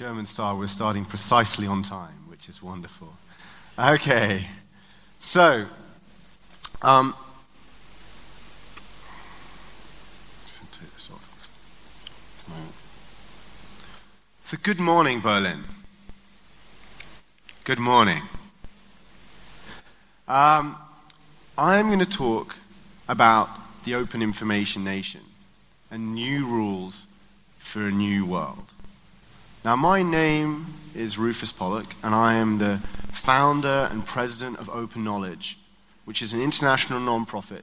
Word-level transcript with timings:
German 0.00 0.24
style, 0.24 0.56
we're 0.56 0.66
starting 0.66 1.04
precisely 1.04 1.66
on 1.66 1.82
time, 1.82 2.24
which 2.26 2.48
is 2.48 2.62
wonderful. 2.62 3.12
Okay. 3.78 4.46
So, 5.18 5.66
um, 6.80 7.14
take 10.72 10.90
this 10.94 11.10
off. 11.10 11.50
So, 14.42 14.56
good 14.62 14.80
morning, 14.80 15.20
Berlin. 15.20 15.64
Good 17.66 17.78
morning. 17.78 18.22
Um, 20.26 20.76
I'm 21.58 21.88
going 21.88 21.98
to 21.98 22.06
talk 22.06 22.56
about 23.06 23.50
the 23.84 23.96
open 23.96 24.22
information 24.22 24.82
nation 24.82 25.20
and 25.90 26.14
new 26.14 26.46
rules 26.46 27.06
for 27.58 27.86
a 27.86 27.92
new 27.92 28.24
world. 28.24 28.72
Now, 29.62 29.76
my 29.76 30.02
name 30.02 30.68
is 30.94 31.18
Rufus 31.18 31.52
Pollock, 31.52 31.94
and 32.02 32.14
I 32.14 32.32
am 32.32 32.56
the 32.56 32.78
founder 33.12 33.88
and 33.90 34.06
president 34.06 34.58
of 34.58 34.70
Open 34.70 35.04
Knowledge, 35.04 35.58
which 36.06 36.22
is 36.22 36.32
an 36.32 36.40
international 36.40 36.98
nonprofit 36.98 37.60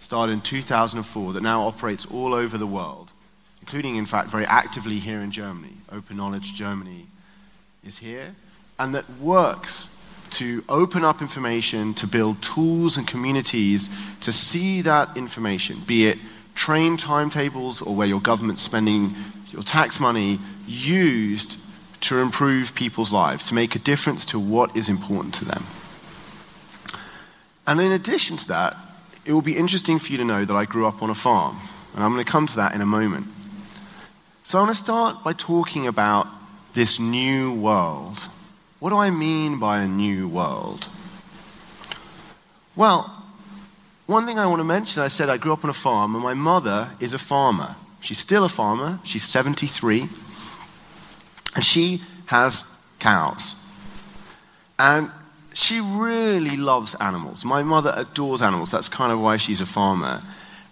started 0.00 0.32
in 0.32 0.40
2004 0.40 1.32
that 1.34 1.42
now 1.44 1.64
operates 1.64 2.04
all 2.06 2.34
over 2.34 2.58
the 2.58 2.66
world, 2.66 3.12
including, 3.60 3.94
in 3.94 4.06
fact, 4.06 4.28
very 4.28 4.44
actively 4.44 4.98
here 4.98 5.20
in 5.20 5.30
Germany. 5.30 5.74
Open 5.92 6.16
Knowledge 6.16 6.54
Germany 6.54 7.06
is 7.86 7.98
here, 7.98 8.34
and 8.76 8.92
that 8.96 9.08
works 9.20 9.88
to 10.30 10.64
open 10.68 11.04
up 11.04 11.22
information, 11.22 11.94
to 11.94 12.08
build 12.08 12.42
tools 12.42 12.96
and 12.96 13.06
communities 13.06 13.88
to 14.20 14.32
see 14.32 14.82
that 14.82 15.16
information, 15.16 15.78
be 15.86 16.08
it 16.08 16.18
train 16.56 16.96
timetables 16.96 17.80
or 17.80 17.94
where 17.94 18.08
your 18.08 18.20
government's 18.20 18.62
spending 18.62 19.14
your 19.52 19.62
tax 19.62 20.00
money 20.00 20.40
used 20.66 21.56
to 22.00 22.18
improve 22.18 22.74
people's 22.74 23.12
lives, 23.12 23.44
to 23.44 23.54
make 23.54 23.76
a 23.76 23.78
difference 23.78 24.24
to 24.24 24.38
what 24.38 24.76
is 24.76 24.88
important 24.88 25.34
to 25.34 25.44
them. 25.44 25.62
And 27.66 27.80
in 27.80 27.92
addition 27.92 28.36
to 28.38 28.48
that, 28.48 28.76
it 29.24 29.32
will 29.32 29.42
be 29.42 29.56
interesting 29.56 29.98
for 29.98 30.12
you 30.12 30.18
to 30.18 30.24
know 30.24 30.44
that 30.44 30.54
I 30.54 30.64
grew 30.64 30.86
up 30.86 31.02
on 31.02 31.10
a 31.10 31.14
farm. 31.14 31.56
And 31.94 32.04
I'm 32.04 32.12
going 32.12 32.24
to 32.24 32.30
come 32.30 32.46
to 32.46 32.56
that 32.56 32.74
in 32.74 32.80
a 32.80 32.86
moment. 32.86 33.26
So 34.44 34.58
I 34.58 34.62
want 34.62 34.76
to 34.76 34.82
start 34.82 35.24
by 35.24 35.32
talking 35.32 35.86
about 35.86 36.28
this 36.74 37.00
new 37.00 37.54
world. 37.54 38.26
What 38.78 38.90
do 38.90 38.96
I 38.96 39.10
mean 39.10 39.58
by 39.58 39.80
a 39.80 39.88
new 39.88 40.28
world? 40.28 40.88
Well, 42.76 43.15
one 44.06 44.26
thing 44.26 44.38
I 44.38 44.46
want 44.46 44.60
to 44.60 44.64
mention 44.64 45.02
I 45.02 45.08
said 45.08 45.28
I 45.28 45.36
grew 45.36 45.52
up 45.52 45.64
on 45.64 45.70
a 45.70 45.74
farm, 45.74 46.14
and 46.14 46.22
my 46.22 46.34
mother 46.34 46.90
is 47.00 47.12
a 47.12 47.18
farmer. 47.18 47.76
She's 48.00 48.18
still 48.18 48.44
a 48.44 48.48
farmer, 48.48 49.00
she's 49.04 49.24
73, 49.24 50.08
and 51.56 51.64
she 51.64 52.02
has 52.26 52.64
cows. 52.98 53.54
And 54.78 55.10
she 55.54 55.80
really 55.80 56.56
loves 56.56 56.94
animals. 56.96 57.44
My 57.44 57.62
mother 57.62 57.92
adores 57.96 58.42
animals. 58.42 58.70
That's 58.70 58.88
kind 58.88 59.10
of 59.10 59.20
why 59.20 59.38
she's 59.38 59.60
a 59.60 59.66
farmer. 59.66 60.20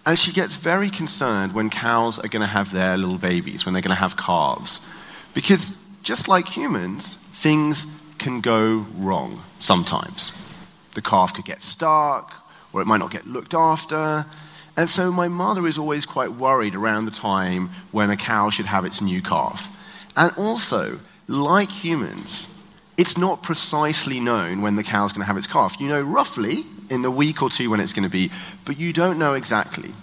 And 0.05 0.17
she 0.17 0.31
gets 0.31 0.55
very 0.55 0.91
concerned 0.91 1.53
when 1.53 1.71
cows 1.71 2.19
are 2.19 2.27
going 2.27 2.43
to 2.43 2.47
have 2.47 2.71
their 2.71 2.95
little 2.95 3.17
babies, 3.17 3.65
when 3.65 3.73
they're 3.73 3.81
going 3.81 3.95
to 3.95 4.01
have 4.01 4.15
calves. 4.15 4.79
Because 5.33 5.77
just 6.03 6.27
like 6.27 6.47
humans, 6.47 7.15
things 7.33 7.87
can 8.19 8.41
go 8.41 8.85
wrong 8.95 9.41
sometimes. 9.59 10.31
The 10.93 11.01
calf 11.01 11.33
could 11.33 11.45
get 11.45 11.63
stuck, 11.63 12.44
or 12.75 12.81
it 12.81 12.87
might 12.87 12.97
not 12.97 13.09
get 13.09 13.25
looked 13.25 13.53
after. 13.53 14.25
And 14.75 14.89
so 14.89 15.09
my 15.09 15.29
mother 15.29 15.65
is 15.65 15.77
always 15.77 16.05
quite 16.05 16.33
worried 16.33 16.75
around 16.75 17.05
the 17.05 17.11
time 17.11 17.69
when 17.93 18.09
a 18.09 18.17
cow 18.17 18.49
should 18.49 18.65
have 18.65 18.83
its 18.83 19.01
new 19.01 19.21
calf. 19.21 19.71
And 20.17 20.33
also, 20.37 20.99
like 21.29 21.71
humans, 21.71 22.53
it's 22.97 23.17
not 23.17 23.41
precisely 23.41 24.19
known 24.19 24.61
when 24.61 24.75
the 24.75 24.83
cow's 24.83 25.13
going 25.13 25.21
to 25.21 25.27
have 25.27 25.37
its 25.37 25.47
calf. 25.47 25.79
You 25.79 25.87
know 25.87 26.01
roughly 26.01 26.65
in 26.89 27.01
the 27.01 27.09
week 27.09 27.41
or 27.41 27.49
two 27.49 27.69
when 27.69 27.79
it's 27.79 27.93
going 27.93 28.03
to 28.03 28.09
be, 28.09 28.29
but 28.65 28.77
you 28.77 28.91
don't 28.91 29.17
know 29.17 29.35
exactly. 29.35 29.93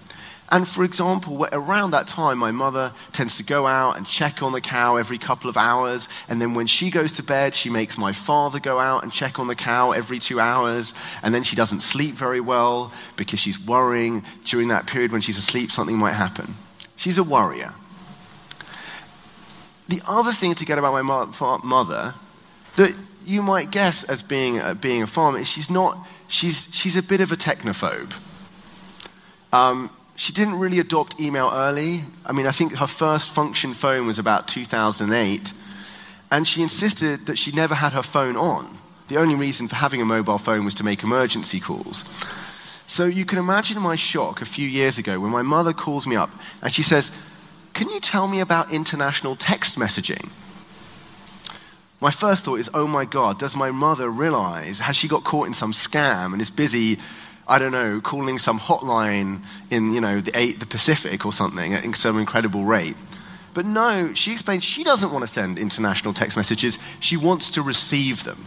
And 0.52 0.68
for 0.68 0.84
example, 0.84 1.48
around 1.50 1.92
that 1.92 2.06
time, 2.06 2.36
my 2.36 2.50
mother 2.50 2.92
tends 3.12 3.38
to 3.38 3.42
go 3.42 3.66
out 3.66 3.96
and 3.96 4.06
check 4.06 4.42
on 4.42 4.52
the 4.52 4.60
cow 4.60 4.96
every 4.96 5.16
couple 5.16 5.48
of 5.48 5.56
hours. 5.56 6.10
And 6.28 6.42
then 6.42 6.52
when 6.52 6.66
she 6.66 6.90
goes 6.90 7.10
to 7.12 7.22
bed, 7.22 7.54
she 7.54 7.70
makes 7.70 7.96
my 7.96 8.12
father 8.12 8.60
go 8.60 8.78
out 8.78 9.02
and 9.02 9.10
check 9.10 9.38
on 9.38 9.46
the 9.46 9.54
cow 9.54 9.92
every 9.92 10.18
two 10.18 10.40
hours. 10.40 10.92
And 11.22 11.34
then 11.34 11.42
she 11.42 11.56
doesn't 11.56 11.80
sleep 11.80 12.14
very 12.16 12.40
well 12.40 12.92
because 13.16 13.40
she's 13.40 13.58
worrying 13.58 14.24
during 14.44 14.68
that 14.68 14.86
period 14.86 15.10
when 15.10 15.22
she's 15.22 15.38
asleep, 15.38 15.72
something 15.72 15.96
might 15.96 16.12
happen. 16.12 16.54
She's 16.96 17.16
a 17.16 17.24
worrier. 17.24 17.72
The 19.88 20.02
other 20.06 20.32
thing 20.32 20.54
to 20.56 20.66
get 20.66 20.76
about 20.76 20.92
my 20.92 21.00
mother 21.64 22.14
that 22.76 22.94
you 23.24 23.42
might 23.42 23.70
guess 23.70 24.04
as 24.04 24.22
being, 24.22 24.58
uh, 24.58 24.74
being 24.74 25.02
a 25.02 25.06
farmer 25.06 25.38
is 25.38 25.48
she's 25.48 25.70
not, 25.70 26.06
she's, 26.28 26.68
she's 26.72 26.96
a 26.96 27.02
bit 27.02 27.22
of 27.22 27.32
a 27.32 27.36
technophobe. 27.36 28.12
Um, 29.50 29.90
she 30.16 30.32
didn't 30.32 30.58
really 30.58 30.78
adopt 30.78 31.20
email 31.20 31.50
early. 31.52 32.04
I 32.24 32.32
mean, 32.32 32.46
I 32.46 32.50
think 32.50 32.74
her 32.74 32.86
first 32.86 33.30
function 33.30 33.72
phone 33.74 34.06
was 34.06 34.18
about 34.18 34.48
2008. 34.48 35.52
And 36.30 36.46
she 36.46 36.62
insisted 36.62 37.26
that 37.26 37.38
she 37.38 37.52
never 37.52 37.74
had 37.74 37.92
her 37.92 38.02
phone 38.02 38.36
on. 38.36 38.78
The 39.08 39.18
only 39.18 39.34
reason 39.34 39.68
for 39.68 39.76
having 39.76 40.00
a 40.00 40.04
mobile 40.04 40.38
phone 40.38 40.64
was 40.64 40.74
to 40.74 40.84
make 40.84 41.02
emergency 41.02 41.60
calls. 41.60 42.04
So 42.86 43.06
you 43.06 43.24
can 43.24 43.38
imagine 43.38 43.80
my 43.80 43.96
shock 43.96 44.40
a 44.42 44.46
few 44.46 44.68
years 44.68 44.98
ago 44.98 45.18
when 45.18 45.30
my 45.30 45.42
mother 45.42 45.72
calls 45.72 46.06
me 46.06 46.16
up 46.16 46.30
and 46.62 46.72
she 46.72 46.82
says, 46.82 47.10
Can 47.72 47.88
you 47.88 48.00
tell 48.00 48.28
me 48.28 48.40
about 48.40 48.72
international 48.72 49.36
text 49.36 49.78
messaging? 49.78 50.30
My 52.00 52.10
first 52.10 52.44
thought 52.44 52.60
is, 52.60 52.70
Oh 52.74 52.86
my 52.86 53.04
God, 53.04 53.38
does 53.38 53.56
my 53.56 53.70
mother 53.70 54.10
realize? 54.10 54.80
Has 54.80 54.96
she 54.96 55.08
got 55.08 55.24
caught 55.24 55.46
in 55.46 55.54
some 55.54 55.72
scam 55.72 56.32
and 56.32 56.42
is 56.42 56.50
busy 56.50 56.98
I 57.46 57.58
don't 57.58 57.72
know, 57.72 58.00
calling 58.00 58.38
some 58.38 58.58
hotline 58.58 59.42
in, 59.70 59.92
you 59.92 60.00
know, 60.00 60.20
the, 60.20 60.52
the 60.52 60.66
Pacific 60.66 61.26
or 61.26 61.32
something 61.32 61.74
at 61.74 61.96
some 61.96 62.18
incredible 62.18 62.64
rate. 62.64 62.96
But 63.54 63.66
no, 63.66 64.14
she 64.14 64.32
explains 64.32 64.64
she 64.64 64.84
doesn't 64.84 65.12
want 65.12 65.22
to 65.22 65.26
send 65.30 65.58
international 65.58 66.14
text 66.14 66.36
messages, 66.36 66.78
she 67.00 67.16
wants 67.16 67.50
to 67.50 67.62
receive 67.62 68.24
them. 68.24 68.44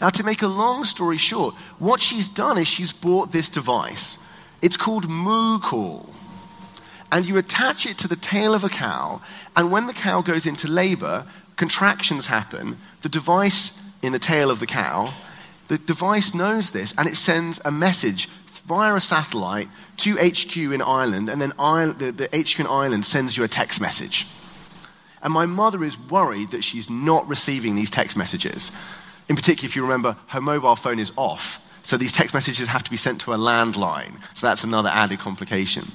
Now, 0.00 0.10
to 0.10 0.24
make 0.24 0.42
a 0.42 0.46
long 0.46 0.84
story 0.84 1.16
short, 1.16 1.54
what 1.78 2.00
she's 2.00 2.28
done 2.28 2.58
is 2.58 2.68
she's 2.68 2.92
bought 2.92 3.32
this 3.32 3.48
device. 3.48 4.18
It's 4.60 4.76
called 4.76 5.06
Moocall. 5.06 6.10
And 7.10 7.26
you 7.26 7.36
attach 7.38 7.86
it 7.86 7.96
to 7.98 8.08
the 8.08 8.16
tail 8.16 8.54
of 8.54 8.64
a 8.64 8.68
cow, 8.68 9.20
and 9.56 9.70
when 9.70 9.86
the 9.86 9.92
cow 9.92 10.20
goes 10.20 10.46
into 10.46 10.68
labor, 10.68 11.26
contractions 11.56 12.26
happen. 12.26 12.76
The 13.02 13.08
device 13.08 13.78
in 14.02 14.12
the 14.12 14.18
tail 14.18 14.50
of 14.50 14.60
the 14.60 14.66
cow 14.66 15.14
the 15.68 15.78
device 15.78 16.34
knows 16.34 16.70
this 16.70 16.94
and 16.96 17.08
it 17.08 17.16
sends 17.16 17.60
a 17.64 17.70
message 17.70 18.28
via 18.66 18.94
a 18.94 19.00
satellite 19.00 19.68
to 19.98 20.16
HQ 20.16 20.56
in 20.56 20.82
Ireland, 20.82 21.28
and 21.28 21.40
then 21.40 21.50
the, 21.50 22.12
the 22.16 22.28
HQ 22.38 22.60
in 22.60 22.66
Ireland 22.66 23.04
sends 23.04 23.36
you 23.36 23.44
a 23.44 23.48
text 23.48 23.80
message. 23.80 24.26
And 25.22 25.32
my 25.32 25.46
mother 25.46 25.84
is 25.84 25.98
worried 25.98 26.50
that 26.50 26.64
she's 26.64 26.90
not 26.90 27.26
receiving 27.28 27.76
these 27.76 27.90
text 27.90 28.16
messages. 28.16 28.72
In 29.28 29.36
particular, 29.36 29.66
if 29.66 29.76
you 29.76 29.82
remember, 29.82 30.16
her 30.28 30.40
mobile 30.40 30.76
phone 30.76 30.98
is 30.98 31.12
off. 31.16 31.60
So 31.82 31.96
these 31.96 32.12
text 32.12 32.34
messages 32.34 32.68
have 32.68 32.82
to 32.84 32.90
be 32.90 32.96
sent 32.96 33.20
to 33.22 33.34
a 33.34 33.38
landline. 33.38 34.20
So 34.34 34.46
that's 34.46 34.64
another 34.64 34.90
added 34.90 35.18
complication. 35.18 35.90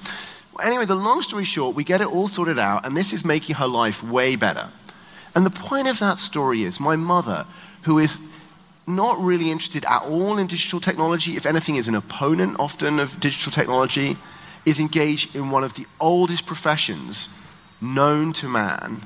Anyway, 0.64 0.86
the 0.86 0.96
long 0.96 1.22
story 1.22 1.44
short, 1.44 1.76
we 1.76 1.84
get 1.84 2.02
it 2.02 2.08
all 2.08 2.28
sorted 2.28 2.60
out, 2.60 2.86
and 2.86 2.96
this 2.96 3.14
is 3.14 3.24
making 3.24 3.56
her 3.56 3.68
life 3.68 4.04
way 4.04 4.36
better. 4.36 4.70
And 5.36 5.46
the 5.46 5.52
point 5.52 5.88
of 5.88 6.00
that 6.00 6.20
story 6.20 6.64
is 6.64 6.80
my 6.80 6.96
mother, 6.96 7.46
who 7.84 7.98
is 7.98 8.20
not 8.90 9.20
really 9.20 9.52
interested 9.52 9.86
at 9.86 10.04
all 10.04 10.38
in 10.38 10.48
digital 10.48 10.80
technology, 10.80 11.38
if 11.38 11.46
anything, 11.46 11.76
is 11.76 11.88
an 11.88 11.96
opponent 11.96 12.60
often 12.60 13.00
of 13.00 13.20
digital 13.20 13.52
technology, 13.52 14.18
is 14.66 14.80
engaged 14.80 15.36
in 15.36 15.52
one 15.52 15.64
of 15.64 15.76
the 15.76 15.86
oldest 16.00 16.46
professions 16.46 17.30
known 17.80 18.34
to 18.34 18.48
man. 18.48 19.02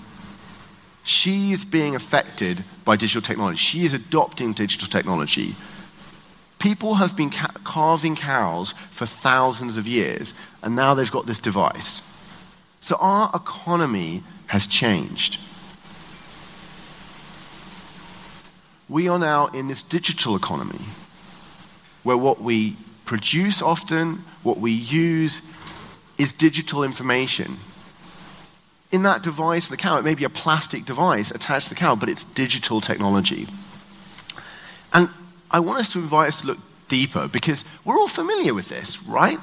She 1.04 1.52
is 1.52 1.66
being 1.66 1.96
affected 1.96 2.64
by 2.86 2.96
digital 2.96 3.22
technology. 3.22 3.58
She 3.58 3.84
is 3.84 3.94
adopting 3.94 4.54
digital 4.54 4.88
technology. 4.88 5.56
People 6.60 6.96
have 6.96 7.18
been 7.18 7.30
ca- 7.30 7.52
calving 7.66 8.16
cows 8.16 8.74
for 8.90 9.06
thousands 9.06 9.78
of 9.78 9.88
years, 9.88 10.34
and 10.64 10.76
now 10.76 10.94
they've 10.94 11.12
got 11.12 11.26
this 11.28 11.40
device. 11.40 12.02
So 12.80 12.96
our 13.00 13.30
economy 13.34 14.24
has 14.48 14.66
changed. 14.66 15.40
We 18.90 19.08
are 19.08 19.20
now 19.20 19.48
in 19.48 19.68
this 19.68 19.82
digital 19.82 20.36
economy 20.36 20.86
where 22.04 22.18
what 22.18 22.42
we 22.42 22.76
produce 23.06 23.62
often, 23.62 24.24
what 24.44 24.58
we 24.58 24.72
use, 24.72 25.42
is 26.18 26.34
digital 26.34 26.84
information. 26.84 27.58
In 28.92 29.04
that 29.04 29.24
device, 29.24 29.68
the 29.68 29.78
cow, 29.78 29.98
it 29.98 30.04
may 30.04 30.16
be 30.16 30.24
a 30.24 30.30
plastic 30.30 30.86
device 30.86 31.32
attached 31.32 31.68
to 31.68 31.74
the 31.74 31.80
cow, 31.80 31.96
but 31.96 32.10
it's 32.10 32.24
digital 32.24 32.82
technology. 32.82 33.48
And 34.94 35.10
I 35.50 35.60
want 35.60 35.80
us 35.80 35.90
to 35.90 36.00
invite 36.00 36.30
us 36.30 36.42
to 36.42 36.48
look 36.48 36.60
deeper 36.88 37.28
because 37.28 37.66
we're 37.84 37.98
all 37.98 38.08
familiar 38.08 38.54
with 38.54 38.70
this, 38.70 39.02
right? 39.04 39.40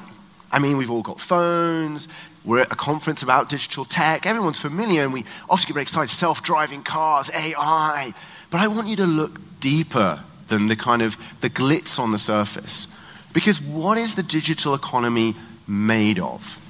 I 0.52 0.58
mean, 0.58 0.76
we've 0.76 0.91
all 0.91 1.02
got 1.02 1.20
phones. 1.20 2.08
We're 2.44 2.61
at 2.61 2.73
a 2.73 2.76
conference 2.76 3.23
about 3.23 3.49
digital 3.49 3.85
tech. 3.85 4.26
Everyone's 4.26 4.58
familiar, 4.58 5.02
and 5.05 5.12
we 5.12 5.25
often 5.49 5.69
get 5.69 5.75
very 5.75 5.82
excited 5.82 6.11
self 6.11 6.43
driving 6.43 6.82
cars, 6.82 7.31
AI. 7.35 8.12
But 8.50 8.61
I 8.61 8.67
want 8.67 8.88
you 8.88 8.97
to 8.97 9.06
look 9.06 9.41
deeper 9.61 10.20
than 10.49 10.69
the 10.69 10.76
kind 10.76 11.02
of 11.02 11.17
the 11.41 11.50
glitz 11.50 11.99
on 11.99 12.12
the 12.12 12.19
surface. 12.19 12.88
Because 13.32 13.61
what 13.61 13.97
is 13.97 14.17
the 14.17 14.23
digital 14.23 14.75
economy 14.75 15.37
made 15.69 16.19
of? 16.19 16.61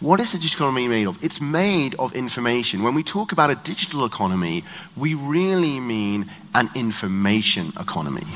What 0.00 0.20
is 0.20 0.32
the 0.32 0.38
digital 0.38 0.66
economy 0.66 0.88
made 0.88 1.06
of? 1.06 1.22
It's 1.24 1.40
made 1.40 1.94
of 1.94 2.14
information. 2.14 2.82
When 2.82 2.94
we 2.94 3.02
talk 3.02 3.32
about 3.32 3.50
a 3.50 3.54
digital 3.54 4.04
economy, 4.04 4.64
we 4.96 5.14
really 5.14 5.80
mean 5.80 6.26
an 6.54 6.68
information 6.74 7.72
economy. 7.80 8.26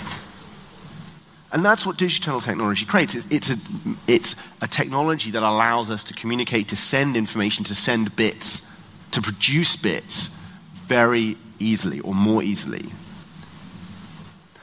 And 1.53 1.65
that's 1.65 1.85
what 1.85 1.97
digital 1.97 2.41
technology 2.41 2.87
creates. 2.87 3.17
It's 3.31 3.51
a, 3.51 3.57
it's 4.07 4.37
a 4.61 4.69
technology 4.69 5.33
that 5.33 5.43
allows 5.43 5.91
us 5.91 6.05
to 6.05 6.15
communicate, 6.15 6.69
to 6.69 6.77
send 6.77 7.17
information, 7.17 7.65
to 7.65 7.75
send 7.75 8.15
bits, 8.15 8.63
to 9.11 9.21
produce 9.21 9.75
bits 9.75 10.29
very 10.87 11.37
easily 11.59 12.01
or 12.01 12.15
more 12.15 12.43
easily. 12.43 12.87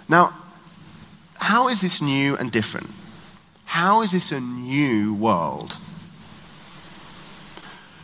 Now, 0.07 0.34
how 1.39 1.68
is 1.68 1.81
this 1.81 2.01
new 2.01 2.38
and 2.38 2.51
different? 2.51 2.90
How 3.66 4.01
is 4.01 4.12
this 4.12 4.31
a 4.31 4.40
new 4.40 5.13
world? 5.13 5.78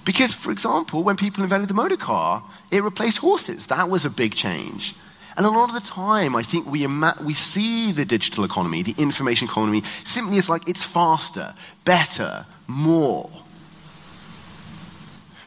Because, 0.06 0.34
for 0.34 0.52
example, 0.52 1.04
when 1.04 1.16
people 1.16 1.44
invented 1.44 1.70
the 1.70 1.74
motor 1.74 1.96
car, 1.96 2.44
it 2.72 2.84
replaced 2.84 3.20
horses. 3.20 3.68
That 3.68 3.90
was 3.90 4.06
a 4.06 4.10
big 4.10 4.36
change. 4.36 4.94
And 5.36 5.46
a 5.46 5.50
lot 5.50 5.70
of 5.70 5.74
the 5.74 5.88
time, 5.88 6.36
I 6.36 6.44
think 6.44 6.68
we, 6.68 6.84
ima- 6.84 7.18
we 7.24 7.34
see 7.34 7.92
the 7.92 8.06
digital 8.06 8.44
economy, 8.44 8.84
the 8.84 8.96
information 8.98 9.48
economy, 9.48 9.82
simply 10.04 10.38
as 10.38 10.50
like 10.50 10.68
it's 10.70 10.84
faster, 10.84 11.56
better, 11.86 12.46
more. 12.68 13.30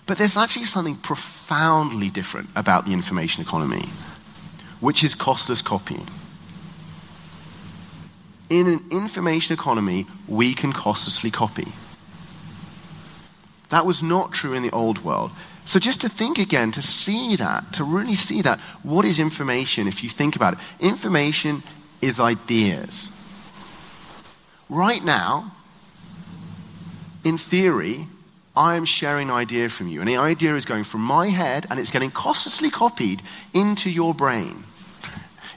But 0.07 0.19
there's 0.19 0.37
actually 0.37 0.65
something 0.65 0.97
profoundly 0.97 2.11
different 2.11 2.49
about 2.57 2.87
the 2.87 2.93
information 2.93 3.43
economy, 3.43 3.87
which 4.81 5.05
is 5.05 5.15
costless 5.15 5.63
copying. 5.63 6.07
In 8.49 8.69
an 8.69 8.85
information 8.91 9.53
economy, 9.53 10.07
we 10.29 10.55
can 10.55 10.73
costlessly 10.73 11.31
copy. 11.31 11.73
That 13.71 13.85
was 13.85 14.03
not 14.03 14.33
true 14.33 14.53
in 14.53 14.63
the 14.63 14.71
old 14.71 15.05
world. 15.05 15.33
So, 15.67 15.81
just 15.81 16.01
to 16.03 16.09
think 16.09 16.39
again, 16.39 16.71
to 16.73 16.83
see 16.83 17.35
that, 17.37 17.73
to 17.75 17.85
really 17.85 18.15
see 18.15 18.41
that, 18.43 18.61
what 18.85 19.05
is 19.05 19.19
information 19.19 19.89
if 19.89 20.05
you 20.05 20.09
think 20.09 20.37
about 20.37 20.55
it? 20.55 20.61
Information 20.79 21.65
is 22.01 22.21
ideas. 22.21 23.11
Right 24.69 25.05
now, 25.05 25.53
in 27.25 27.37
theory, 27.37 28.07
I 28.57 28.77
am 28.77 28.85
sharing 28.85 29.29
an 29.29 29.35
idea 29.35 29.69
from 29.69 29.89
you, 29.89 30.01
and 30.01 30.09
the 30.09 30.17
idea 30.17 30.55
is 30.55 30.65
going 30.65 30.85
from 30.85 31.03
my 31.03 31.29
head 31.29 31.67
and 31.69 31.81
it's 31.81 31.91
getting 31.91 32.13
costlessly 32.13 32.71
copied 32.71 33.21
into 33.53 33.91
your 33.91 34.15
brain 34.15 34.65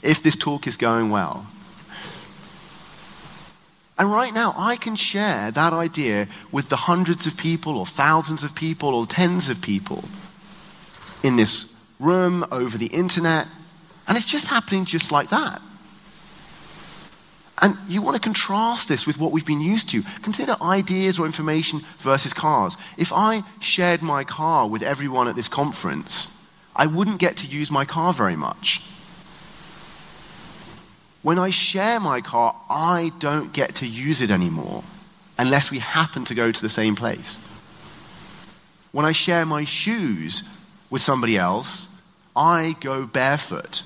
if 0.01 0.23
this 0.23 0.35
talk 0.35 0.65
is 0.65 0.75
going 0.75 1.11
well. 1.11 1.45
And 3.99 4.09
right 4.09 4.33
now, 4.33 4.55
I 4.57 4.77
can 4.77 4.95
share 4.95 5.51
that 5.51 5.73
idea 5.73 6.27
with 6.53 6.69
the 6.69 6.77
hundreds 6.77 7.27
of 7.27 7.35
people, 7.35 7.77
or 7.77 7.85
thousands 7.85 8.45
of 8.45 8.55
people, 8.55 8.95
or 8.95 9.05
tens 9.05 9.49
of 9.49 9.61
people 9.61 10.05
in 11.21 11.35
this 11.35 11.71
room, 11.99 12.45
over 12.49 12.77
the 12.77 12.87
internet. 12.87 13.45
And 14.07 14.17
it's 14.17 14.25
just 14.25 14.47
happening 14.47 14.85
just 14.85 15.11
like 15.11 15.29
that. 15.29 15.61
And 17.61 17.77
you 17.89 18.01
want 18.01 18.15
to 18.15 18.21
contrast 18.21 18.87
this 18.87 19.05
with 19.05 19.19
what 19.19 19.33
we've 19.33 19.45
been 19.45 19.59
used 19.59 19.89
to. 19.89 20.03
Consider 20.21 20.55
ideas 20.61 21.19
or 21.19 21.25
information 21.25 21.81
versus 21.97 22.31
cars. 22.31 22.77
If 22.97 23.11
I 23.11 23.43
shared 23.59 24.01
my 24.01 24.23
car 24.23 24.65
with 24.65 24.81
everyone 24.81 25.27
at 25.27 25.35
this 25.35 25.49
conference, 25.49 26.33
I 26.73 26.85
wouldn't 26.85 27.19
get 27.19 27.35
to 27.37 27.47
use 27.47 27.69
my 27.69 27.83
car 27.83 28.13
very 28.13 28.37
much. 28.37 28.81
When 31.21 31.37
I 31.37 31.49
share 31.49 31.99
my 31.99 32.21
car, 32.21 32.55
I 32.69 33.11
don't 33.19 33.51
get 33.51 33.75
to 33.75 33.87
use 33.87 34.21
it 34.21 34.31
anymore 34.31 34.83
unless 35.37 35.71
we 35.71 35.79
happen 35.79 36.25
to 36.25 36.35
go 36.35 36.51
to 36.51 36.61
the 36.61 36.69
same 36.69 36.95
place. 36.95 37.37
When 38.91 39.05
I 39.05 39.11
share 39.11 39.45
my 39.45 39.65
shoes 39.65 40.43
with 40.89 41.01
somebody 41.01 41.37
else, 41.37 41.89
I 42.35 42.75
go 42.79 43.05
barefoot. 43.05 43.83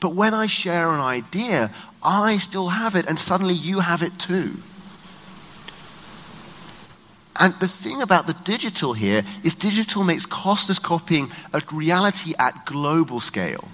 But 0.00 0.14
when 0.14 0.32
I 0.34 0.46
share 0.46 0.90
an 0.90 1.00
idea, 1.00 1.70
I 2.02 2.38
still 2.38 2.68
have 2.68 2.94
it, 2.94 3.06
and 3.06 3.18
suddenly 3.18 3.54
you 3.54 3.80
have 3.80 4.02
it 4.02 4.18
too. 4.18 4.56
And 7.38 7.54
the 7.54 7.68
thing 7.68 8.02
about 8.02 8.26
the 8.26 8.34
digital 8.44 8.92
here 8.92 9.24
is 9.42 9.54
digital 9.54 10.04
makes 10.04 10.26
costless 10.26 10.78
copying 10.78 11.30
a 11.52 11.62
reality 11.72 12.34
at 12.38 12.66
global 12.66 13.20
scale. 13.20 13.64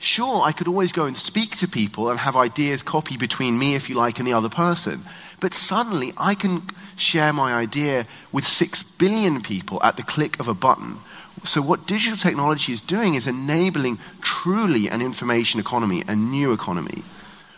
Sure, 0.00 0.42
I 0.42 0.52
could 0.52 0.68
always 0.68 0.92
go 0.92 1.06
and 1.06 1.16
speak 1.16 1.56
to 1.56 1.66
people 1.66 2.08
and 2.08 2.20
have 2.20 2.36
ideas 2.36 2.82
copy 2.82 3.16
between 3.16 3.58
me, 3.58 3.74
if 3.74 3.88
you 3.88 3.96
like, 3.96 4.18
and 4.18 4.28
the 4.28 4.32
other 4.32 4.48
person. 4.48 5.02
But 5.40 5.54
suddenly 5.54 6.12
I 6.16 6.34
can 6.34 6.62
share 6.96 7.32
my 7.32 7.52
idea 7.52 8.06
with 8.30 8.46
six 8.46 8.82
billion 8.82 9.40
people 9.40 9.82
at 9.82 9.96
the 9.96 10.04
click 10.04 10.38
of 10.38 10.46
a 10.46 10.54
button. 10.54 10.98
So, 11.44 11.60
what 11.62 11.86
digital 11.86 12.16
technology 12.16 12.72
is 12.72 12.80
doing 12.80 13.14
is 13.14 13.26
enabling 13.26 13.98
truly 14.20 14.88
an 14.88 15.02
information 15.02 15.58
economy, 15.60 16.02
a 16.06 16.14
new 16.14 16.52
economy. 16.52 17.02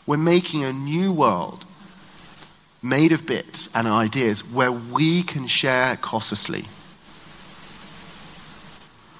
We're 0.06 0.16
making 0.16 0.64
a 0.64 0.72
new 0.72 1.12
world 1.12 1.66
made 2.82 3.12
of 3.12 3.26
bits 3.26 3.68
and 3.74 3.86
ideas 3.86 4.40
where 4.40 4.72
we 4.72 5.22
can 5.22 5.46
share 5.46 5.96
costlessly. 5.96 6.64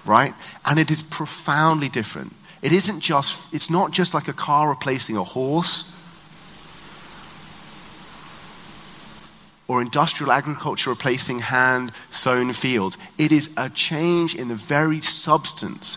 Right? 0.07 0.35
And 0.65 0.79
it 0.79 0.91
is 0.91 1.03
profoundly 1.03 1.91
different 1.91 2.35
it 2.63 2.73
isn't 2.73 3.01
just, 3.01 3.53
it's 3.55 3.71
not 3.71 3.91
just 3.91 4.13
like 4.13 4.29
a 4.29 4.33
car 4.33 4.69
replacing 4.69 5.17
a 5.17 5.25
horse 5.25 5.97
or 9.67 9.81
industrial 9.81 10.33
agriculture 10.33 10.91
replacing 10.91 11.39
hand 11.39 11.93
sown 12.11 12.53
fields. 12.53 12.99
It 13.19 13.31
is 13.31 13.51
a 13.57 13.71
change 13.71 14.35
in 14.35 14.49
the 14.49 14.55
very 14.57 15.01
substance 15.01 15.97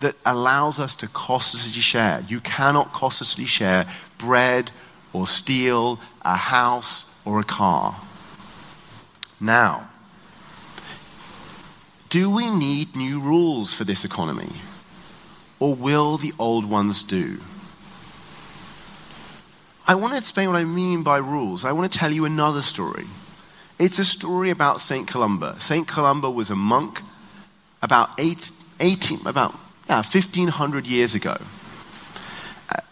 that 0.00 0.14
allows 0.24 0.78
us 0.78 0.94
to 0.96 1.08
costlessly 1.08 1.80
share. 1.80 2.22
You 2.28 2.40
cannot 2.40 2.92
costlessly 2.92 3.46
share 3.46 3.86
bread 4.18 4.70
or 5.12 5.26
steel, 5.26 5.98
a 6.22 6.36
house 6.36 7.12
or 7.24 7.40
a 7.40 7.44
car. 7.44 7.96
Now, 9.40 9.88
do 12.10 12.30
we 12.30 12.50
need 12.50 12.94
new 12.94 13.20
rules 13.20 13.72
for 13.72 13.84
this 13.84 14.04
economy? 14.04 14.50
Or 15.58 15.74
will 15.74 16.16
the 16.16 16.32
old 16.38 16.64
ones 16.64 17.02
do? 17.02 17.38
I 19.88 19.94
want 19.94 20.12
to 20.14 20.18
explain 20.18 20.48
what 20.48 20.56
I 20.56 20.64
mean 20.64 21.02
by 21.02 21.18
rules. 21.18 21.64
I 21.64 21.72
want 21.72 21.90
to 21.90 21.98
tell 21.98 22.12
you 22.12 22.24
another 22.24 22.62
story. 22.62 23.06
It's 23.78 23.98
a 23.98 24.04
story 24.04 24.50
about 24.50 24.80
St. 24.80 25.06
Columba. 25.06 25.60
St. 25.60 25.86
Columba 25.86 26.30
was 26.30 26.50
a 26.50 26.56
monk 26.56 27.02
about, 27.82 28.10
eight, 28.18 28.50
18, 28.80 29.26
about 29.26 29.54
yeah, 29.88 29.96
1500 29.96 30.86
years 30.86 31.14
ago. 31.14 31.36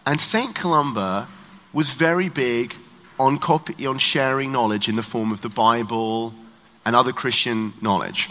And 0.07 0.21
St. 0.21 0.55
Columba 0.55 1.27
was 1.73 1.91
very 1.91 2.29
big 2.29 2.75
on, 3.19 3.39
copy, 3.39 3.87
on 3.87 3.99
sharing 3.99 4.53
knowledge 4.53 4.89
in 4.89 4.97
the 4.97 5.03
form 5.03 5.33
of 5.33 5.41
the 5.41 5.49
Bible 5.49 6.35
and 6.85 6.95
other 6.95 7.13
Christian 7.13 7.73
knowledge. 7.81 8.29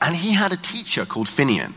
And 0.00 0.16
he 0.16 0.34
had 0.34 0.52
a 0.52 0.56
teacher 0.56 1.06
called 1.06 1.28
Finian. 1.28 1.72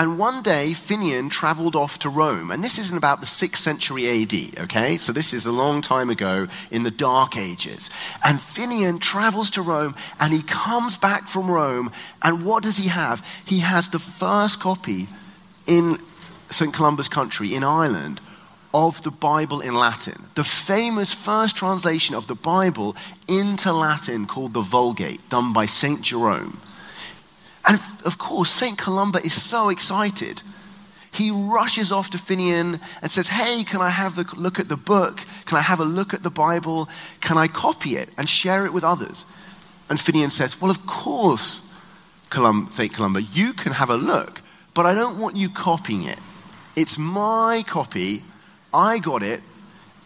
And 0.00 0.18
one 0.18 0.40
day, 0.40 0.70
Finian 0.72 1.30
traveled 1.30 1.76
off 1.76 1.98
to 1.98 2.08
Rome. 2.08 2.50
And 2.50 2.64
this 2.64 2.78
is 2.78 2.90
in 2.90 2.96
about 2.96 3.20
the 3.20 3.26
6th 3.26 3.56
century 3.56 4.08
AD, 4.08 4.58
okay? 4.60 4.96
So 4.96 5.12
this 5.12 5.34
is 5.34 5.44
a 5.44 5.52
long 5.52 5.82
time 5.82 6.08
ago 6.08 6.48
in 6.70 6.84
the 6.84 6.90
Dark 6.90 7.36
Ages. 7.36 7.90
And 8.24 8.38
Finian 8.38 8.98
travels 8.98 9.50
to 9.50 9.60
Rome 9.60 9.94
and 10.18 10.32
he 10.32 10.40
comes 10.40 10.96
back 10.96 11.28
from 11.28 11.50
Rome. 11.50 11.92
And 12.22 12.46
what 12.46 12.62
does 12.62 12.78
he 12.78 12.88
have? 12.88 13.22
He 13.44 13.58
has 13.58 13.90
the 13.90 13.98
first 13.98 14.58
copy 14.58 15.06
in 15.66 15.98
St. 16.48 16.72
Columba's 16.72 17.10
country, 17.10 17.54
in 17.54 17.62
Ireland, 17.62 18.22
of 18.72 19.02
the 19.02 19.10
Bible 19.10 19.60
in 19.60 19.74
Latin. 19.74 20.28
The 20.34 20.44
famous 20.44 21.12
first 21.12 21.56
translation 21.56 22.14
of 22.14 22.26
the 22.26 22.34
Bible 22.34 22.96
into 23.28 23.70
Latin 23.70 24.26
called 24.26 24.54
the 24.54 24.62
Vulgate, 24.62 25.28
done 25.28 25.52
by 25.52 25.66
St. 25.66 26.00
Jerome. 26.00 26.58
And 27.66 27.80
of 28.04 28.18
course, 28.18 28.50
St. 28.50 28.78
Columba 28.78 29.24
is 29.24 29.40
so 29.40 29.68
excited. 29.68 30.42
He 31.12 31.30
rushes 31.30 31.90
off 31.90 32.10
to 32.10 32.18
Finian 32.18 32.80
and 33.02 33.10
says, 33.10 33.28
Hey, 33.28 33.64
can 33.64 33.80
I 33.80 33.90
have 33.90 34.18
a 34.18 34.24
look 34.36 34.58
at 34.58 34.68
the 34.68 34.76
book? 34.76 35.18
Can 35.44 35.58
I 35.58 35.62
have 35.62 35.80
a 35.80 35.84
look 35.84 36.14
at 36.14 36.22
the 36.22 36.30
Bible? 36.30 36.88
Can 37.20 37.36
I 37.36 37.48
copy 37.48 37.96
it 37.96 38.08
and 38.16 38.28
share 38.28 38.64
it 38.64 38.72
with 38.72 38.84
others? 38.84 39.24
And 39.88 39.98
Finian 39.98 40.30
says, 40.30 40.60
Well, 40.60 40.70
of 40.70 40.86
course, 40.86 41.66
St. 42.32 42.92
Columba, 42.92 43.22
you 43.22 43.52
can 43.52 43.72
have 43.72 43.90
a 43.90 43.96
look, 43.96 44.40
but 44.72 44.86
I 44.86 44.94
don't 44.94 45.18
want 45.18 45.36
you 45.36 45.48
copying 45.48 46.04
it. 46.04 46.18
It's 46.76 46.96
my 46.96 47.64
copy 47.66 48.22
I 48.72 49.00
got 49.00 49.24
it, 49.24 49.42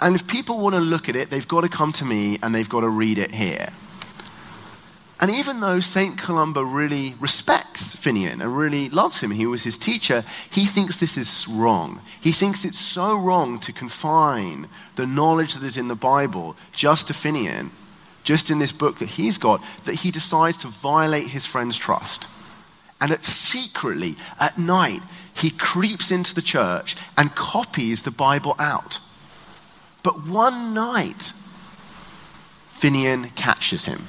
and 0.01 0.15
if 0.15 0.27
people 0.27 0.59
want 0.59 0.75
to 0.75 0.81
look 0.81 1.09
at 1.09 1.17
it, 1.17 1.31
they've 1.31 1.47
got 1.47 1.61
to 1.63 1.69
come 1.69 1.93
to 1.93 2.05
me 2.05 2.39
and 2.43 2.55
they've 2.55 2.69
got 2.69 2.81
to 2.81 2.89
read 2.89 3.19
it 3.19 3.31
here. 3.31 3.69
And 5.25 5.33
even 5.33 5.61
though 5.61 5.81
St. 5.81 6.19
Columba 6.19 6.63
really 6.63 7.15
respects 7.19 7.97
Finian 7.97 8.43
and 8.43 8.59
really 8.59 8.91
loves 8.91 9.23
him, 9.23 9.31
he 9.31 9.47
was 9.47 9.63
his 9.63 9.79
teacher, 9.79 10.23
he 10.51 10.67
thinks 10.67 10.99
this 10.99 11.17
is 11.17 11.49
wrong. 11.49 12.03
He 12.21 12.31
thinks 12.31 12.63
it's 12.63 12.79
so 12.79 13.17
wrong 13.17 13.59
to 13.61 13.73
confine 13.73 14.69
the 14.97 15.07
knowledge 15.07 15.55
that 15.55 15.65
is 15.65 15.79
in 15.79 15.89
the 15.89 15.95
Bible 15.95 16.57
just 16.73 17.07
to 17.07 17.15
Finian, 17.15 17.71
just 18.23 18.51
in 18.51 18.59
this 18.59 18.71
book 18.71 18.99
that 18.99 19.09
he's 19.09 19.39
got, 19.39 19.65
that 19.87 20.01
he 20.01 20.11
decides 20.11 20.59
to 20.59 20.67
violate 20.67 21.29
his 21.29 21.47
friend's 21.47 21.79
trust. 21.79 22.29
And 23.01 23.11
that 23.11 23.25
secretly, 23.25 24.17
at 24.39 24.59
night, 24.59 25.01
he 25.35 25.49
creeps 25.49 26.11
into 26.11 26.35
the 26.35 26.43
church 26.43 26.97
and 27.17 27.35
copies 27.35 28.03
the 28.03 28.11
Bible 28.11 28.57
out. 28.59 28.99
But 30.03 30.27
one 30.27 30.75
night, 30.75 31.33
Finian 32.69 33.35
catches 33.35 33.87
him 33.87 34.07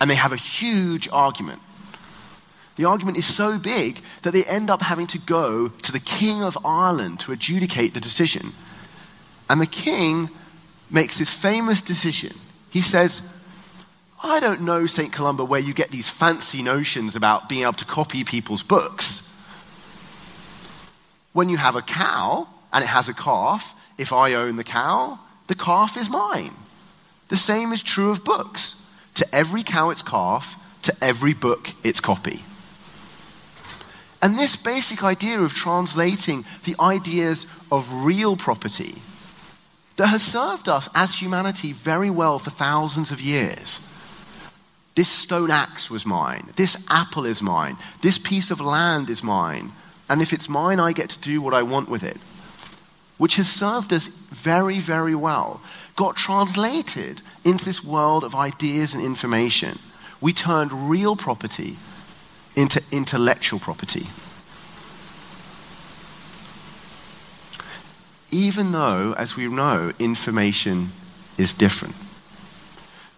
and 0.00 0.10
they 0.10 0.14
have 0.14 0.32
a 0.32 0.36
huge 0.36 1.08
argument. 1.12 1.60
The 2.76 2.86
argument 2.86 3.18
is 3.18 3.26
so 3.26 3.58
big 3.58 4.00
that 4.22 4.32
they 4.32 4.44
end 4.44 4.70
up 4.70 4.80
having 4.80 5.06
to 5.08 5.18
go 5.18 5.68
to 5.68 5.92
the 5.92 6.00
King 6.00 6.42
of 6.42 6.56
Ireland 6.64 7.20
to 7.20 7.32
adjudicate 7.32 7.92
the 7.92 8.00
decision. 8.00 8.52
And 9.50 9.60
the 9.60 9.66
king 9.66 10.30
makes 10.90 11.18
this 11.18 11.32
famous 11.32 11.82
decision. 11.82 12.32
He 12.70 12.82
says, 12.82 13.20
I 14.22 14.40
don't 14.40 14.62
know, 14.62 14.86
St. 14.86 15.12
Columba, 15.12 15.44
where 15.44 15.60
you 15.60 15.74
get 15.74 15.90
these 15.90 16.08
fancy 16.08 16.62
notions 16.62 17.16
about 17.16 17.48
being 17.48 17.62
able 17.62 17.72
to 17.74 17.84
copy 17.84 18.24
people's 18.24 18.62
books. 18.62 19.28
When 21.32 21.48
you 21.48 21.56
have 21.56 21.76
a 21.76 21.82
cow 21.82 22.48
and 22.72 22.82
it 22.84 22.88
has 22.88 23.08
a 23.08 23.14
calf, 23.14 23.74
if 23.98 24.12
I 24.12 24.34
own 24.34 24.56
the 24.56 24.64
cow, 24.64 25.18
the 25.48 25.54
calf 25.54 25.96
is 25.96 26.08
mine. 26.08 26.54
The 27.28 27.36
same 27.36 27.72
is 27.72 27.82
true 27.82 28.10
of 28.10 28.24
books 28.24 28.80
to 29.14 29.34
every 29.34 29.62
cow 29.62 29.90
its 29.90 30.02
calf, 30.02 30.56
to 30.82 30.94
every 31.02 31.34
book 31.34 31.70
its 31.84 32.00
copy. 32.00 32.42
And 34.22 34.38
this 34.38 34.56
basic 34.56 35.02
idea 35.02 35.40
of 35.40 35.54
translating 35.54 36.44
the 36.64 36.76
ideas 36.78 37.46
of 37.72 38.04
real 38.04 38.36
property 38.36 38.96
that 39.96 40.08
has 40.08 40.22
served 40.22 40.68
us 40.68 40.88
as 40.94 41.14
humanity 41.20 41.72
very 41.72 42.10
well 42.10 42.38
for 42.38 42.50
thousands 42.50 43.12
of 43.12 43.20
years. 43.20 43.86
This 44.94 45.08
stone 45.08 45.50
axe 45.50 45.90
was 45.90 46.04
mine. 46.04 46.50
This 46.56 46.76
apple 46.88 47.24
is 47.24 47.42
mine. 47.42 47.76
This 48.02 48.18
piece 48.18 48.50
of 48.50 48.60
land 48.60 49.08
is 49.08 49.22
mine. 49.22 49.72
And 50.08 50.20
if 50.20 50.32
it's 50.32 50.48
mine, 50.48 50.80
I 50.80 50.92
get 50.92 51.10
to 51.10 51.20
do 51.20 51.40
what 51.40 51.54
I 51.54 51.62
want 51.62 51.88
with 51.88 52.02
it. 52.02 52.16
Which 53.20 53.36
has 53.36 53.50
served 53.50 53.92
us 53.92 54.06
very, 54.06 54.78
very 54.78 55.14
well 55.14 55.60
got 55.94 56.16
translated 56.16 57.20
into 57.44 57.66
this 57.66 57.84
world 57.84 58.24
of 58.24 58.34
ideas 58.34 58.94
and 58.94 59.04
information. 59.04 59.78
We 60.22 60.32
turned 60.32 60.88
real 60.88 61.16
property 61.16 61.76
into 62.56 62.82
intellectual 62.90 63.60
property. 63.60 64.06
Even 68.30 68.72
though, 68.72 69.12
as 69.18 69.36
we 69.36 69.46
know, 69.48 69.92
information 69.98 70.88
is 71.36 71.52
different. 71.52 71.96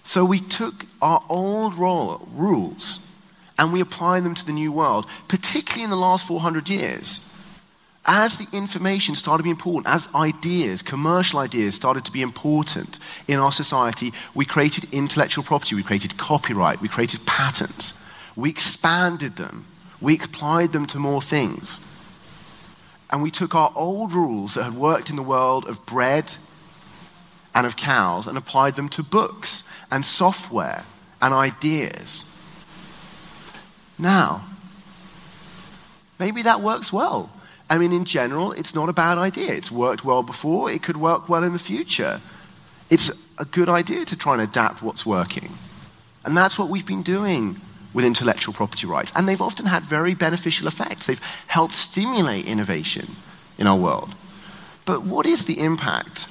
So 0.02 0.24
we 0.24 0.40
took 0.40 0.86
our 1.00 1.22
old 1.28 1.74
rules 1.74 3.06
and 3.56 3.72
we 3.72 3.80
applied 3.80 4.24
them 4.24 4.34
to 4.34 4.44
the 4.44 4.50
new 4.50 4.72
world, 4.72 5.06
particularly 5.28 5.84
in 5.84 5.90
the 5.90 5.96
last 5.96 6.26
400 6.26 6.68
years 6.68 7.20
as 8.04 8.36
the 8.36 8.56
information 8.56 9.14
started 9.14 9.42
to 9.42 9.44
be 9.44 9.50
important, 9.50 9.86
as 9.86 10.08
ideas, 10.14 10.82
commercial 10.82 11.38
ideas 11.38 11.74
started 11.74 12.04
to 12.04 12.12
be 12.12 12.22
important 12.22 12.98
in 13.28 13.38
our 13.38 13.52
society, 13.52 14.12
we 14.34 14.44
created 14.44 14.92
intellectual 14.92 15.44
property, 15.44 15.76
we 15.76 15.84
created 15.84 16.16
copyright, 16.16 16.80
we 16.80 16.88
created 16.88 17.24
patents, 17.26 18.00
we 18.34 18.50
expanded 18.50 19.36
them, 19.36 19.66
we 20.00 20.18
applied 20.18 20.72
them 20.72 20.86
to 20.86 20.98
more 20.98 21.22
things. 21.22 21.80
And 23.10 23.22
we 23.22 23.30
took 23.30 23.54
our 23.54 23.72
old 23.76 24.12
rules 24.12 24.54
that 24.54 24.64
had 24.64 24.74
worked 24.74 25.10
in 25.10 25.16
the 25.16 25.22
world 25.22 25.66
of 25.66 25.84
bread 25.86 26.36
and 27.54 27.66
of 27.66 27.76
cows 27.76 28.26
and 28.26 28.36
applied 28.36 28.74
them 28.74 28.88
to 28.88 29.02
books 29.02 29.64
and 29.90 30.04
software 30.04 30.84
and 31.20 31.32
ideas. 31.32 32.24
Now, 33.98 34.44
maybe 36.18 36.42
that 36.42 36.60
works 36.60 36.92
well. 36.92 37.30
I 37.72 37.78
mean, 37.78 37.94
in 37.94 38.04
general, 38.04 38.52
it's 38.52 38.74
not 38.74 38.90
a 38.90 38.92
bad 38.92 39.16
idea. 39.16 39.50
It's 39.50 39.70
worked 39.70 40.04
well 40.04 40.22
before, 40.22 40.70
it 40.70 40.82
could 40.82 40.98
work 40.98 41.26
well 41.30 41.42
in 41.42 41.54
the 41.54 41.58
future. 41.58 42.20
It's 42.90 43.10
a 43.38 43.46
good 43.46 43.70
idea 43.70 44.04
to 44.04 44.14
try 44.14 44.34
and 44.34 44.42
adapt 44.42 44.82
what's 44.82 45.06
working. 45.06 45.48
And 46.22 46.36
that's 46.36 46.58
what 46.58 46.68
we've 46.68 46.84
been 46.84 47.02
doing 47.02 47.58
with 47.94 48.04
intellectual 48.04 48.52
property 48.52 48.86
rights. 48.86 49.10
And 49.16 49.26
they've 49.26 49.40
often 49.40 49.64
had 49.64 49.84
very 49.84 50.12
beneficial 50.12 50.66
effects. 50.66 51.06
They've 51.06 51.24
helped 51.46 51.74
stimulate 51.74 52.44
innovation 52.44 53.16
in 53.56 53.66
our 53.66 53.78
world. 53.78 54.14
But 54.84 55.04
what 55.04 55.24
is 55.24 55.46
the 55.46 55.58
impact? 55.58 56.26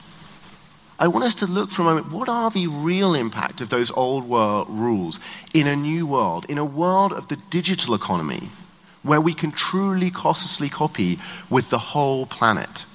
I 1.00 1.08
want 1.08 1.26
us 1.26 1.34
to 1.36 1.48
look 1.48 1.72
for 1.72 1.82
a 1.82 1.86
moment 1.86 2.12
what 2.12 2.30
are 2.30 2.52
the 2.52 2.68
real 2.68 3.16
impact 3.16 3.62
of 3.62 3.70
those 3.70 3.90
old 3.90 4.30
world 4.30 4.68
rules 4.70 5.20
in 5.56 5.66
a 5.66 5.76
new 5.76 6.06
world, 6.06 6.46
in 6.48 6.60
a 6.60 6.66
world 6.66 7.12
of 7.14 7.30
the 7.30 7.38
digital 7.50 7.96
economy? 7.96 8.50
Where 9.04 9.22
we 9.22 9.34
can 9.34 9.52
truly 9.52 10.12
costlessly 10.12 10.70
copy 10.70 11.20
with 11.50 11.70
the 11.70 11.80
whole 11.80 12.26
planet. 12.26 12.86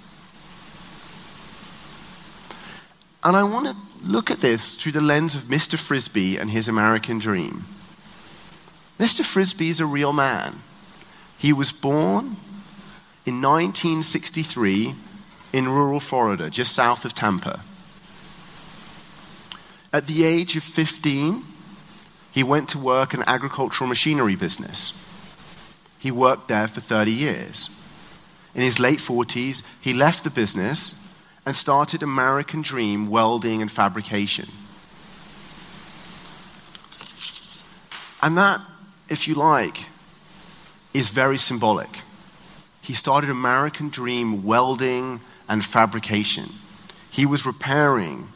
And 3.24 3.36
I 3.36 3.42
want 3.42 3.66
to 3.66 3.76
look 4.04 4.30
at 4.30 4.40
this 4.40 4.76
through 4.76 4.92
the 4.92 5.00
lens 5.00 5.34
of 5.34 5.44
Mr. 5.44 5.76
Frisby 5.76 6.36
and 6.36 6.50
his 6.50 6.68
American 6.68 7.18
dream. 7.18 7.64
Mr. 9.00 9.24
Frisby 9.24 9.68
is 9.68 9.80
a 9.80 9.86
real 9.86 10.12
man. 10.12 10.60
He 11.36 11.52
was 11.52 11.72
born 11.72 12.36
in 13.26 13.42
1963 13.42 14.94
in 15.52 15.68
rural 15.68 16.00
Florida, 16.00 16.48
just 16.48 16.72
south 16.72 17.04
of 17.04 17.14
Tampa. 17.14 17.60
At 19.92 20.06
the 20.06 20.24
age 20.24 20.56
of 20.56 20.62
15, 20.62 21.42
he 22.32 22.42
went 22.42 22.68
to 22.70 22.78
work 22.78 23.14
in 23.14 23.22
agricultural 23.26 23.88
machinery 23.88 24.36
business. 24.36 24.92
He 25.98 26.10
worked 26.10 26.48
there 26.48 26.68
for 26.68 26.80
30 26.80 27.10
years. 27.10 27.70
In 28.54 28.62
his 28.62 28.78
late 28.78 28.98
40s, 28.98 29.62
he 29.80 29.92
left 29.92 30.24
the 30.24 30.30
business 30.30 31.00
and 31.44 31.54
started 31.54 32.02
American 32.02 32.62
Dream 32.62 33.08
Welding 33.08 33.60
and 33.60 33.70
Fabrication. 33.70 34.48
And 38.22 38.36
that, 38.36 38.60
if 39.08 39.28
you 39.28 39.34
like, 39.34 39.86
is 40.92 41.10
very 41.10 41.38
symbolic. 41.38 42.00
He 42.80 42.94
started 42.94 43.30
American 43.30 43.88
Dream 43.88 44.44
Welding 44.44 45.20
and 45.48 45.64
Fabrication. 45.64 46.50
He 47.10 47.26
was 47.26 47.46
repairing 47.46 48.28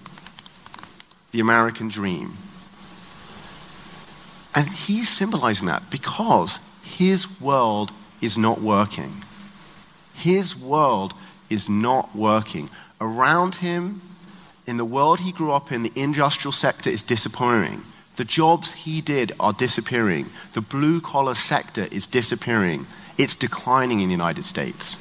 the 1.32 1.40
American 1.40 1.88
dream. 1.88 2.36
And 4.54 4.68
he's 4.68 5.08
symbolizing 5.08 5.66
that 5.68 5.90
because 5.90 6.58
his 6.98 7.40
world 7.40 7.92
is 8.20 8.36
not 8.36 8.60
working. 8.60 9.22
His 10.14 10.56
world 10.56 11.14
is 11.48 11.68
not 11.68 12.14
working. 12.14 12.68
Around 13.00 13.56
him, 13.56 14.02
in 14.66 14.76
the 14.76 14.84
world 14.84 15.20
he 15.20 15.32
grew 15.32 15.52
up 15.52 15.72
in, 15.72 15.82
the 15.82 15.92
industrial 15.96 16.52
sector 16.52 16.90
is 16.90 17.02
disappearing. 17.02 17.82
The 18.16 18.24
jobs 18.24 18.72
he 18.72 19.00
did 19.00 19.32
are 19.40 19.52
disappearing. 19.52 20.30
The 20.52 20.60
blue 20.60 21.00
collar 21.00 21.34
sector 21.34 21.86
is 21.90 22.06
disappearing. 22.06 22.86
It's 23.16 23.34
declining 23.34 24.00
in 24.00 24.08
the 24.08 24.14
United 24.14 24.44
States. 24.44 24.96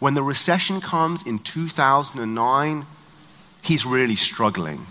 When 0.00 0.14
the 0.14 0.22
recession 0.22 0.80
comes 0.80 1.22
in 1.22 1.38
2009, 1.38 2.86
he's 3.62 3.86
really 3.86 4.16
struggling. 4.16 4.86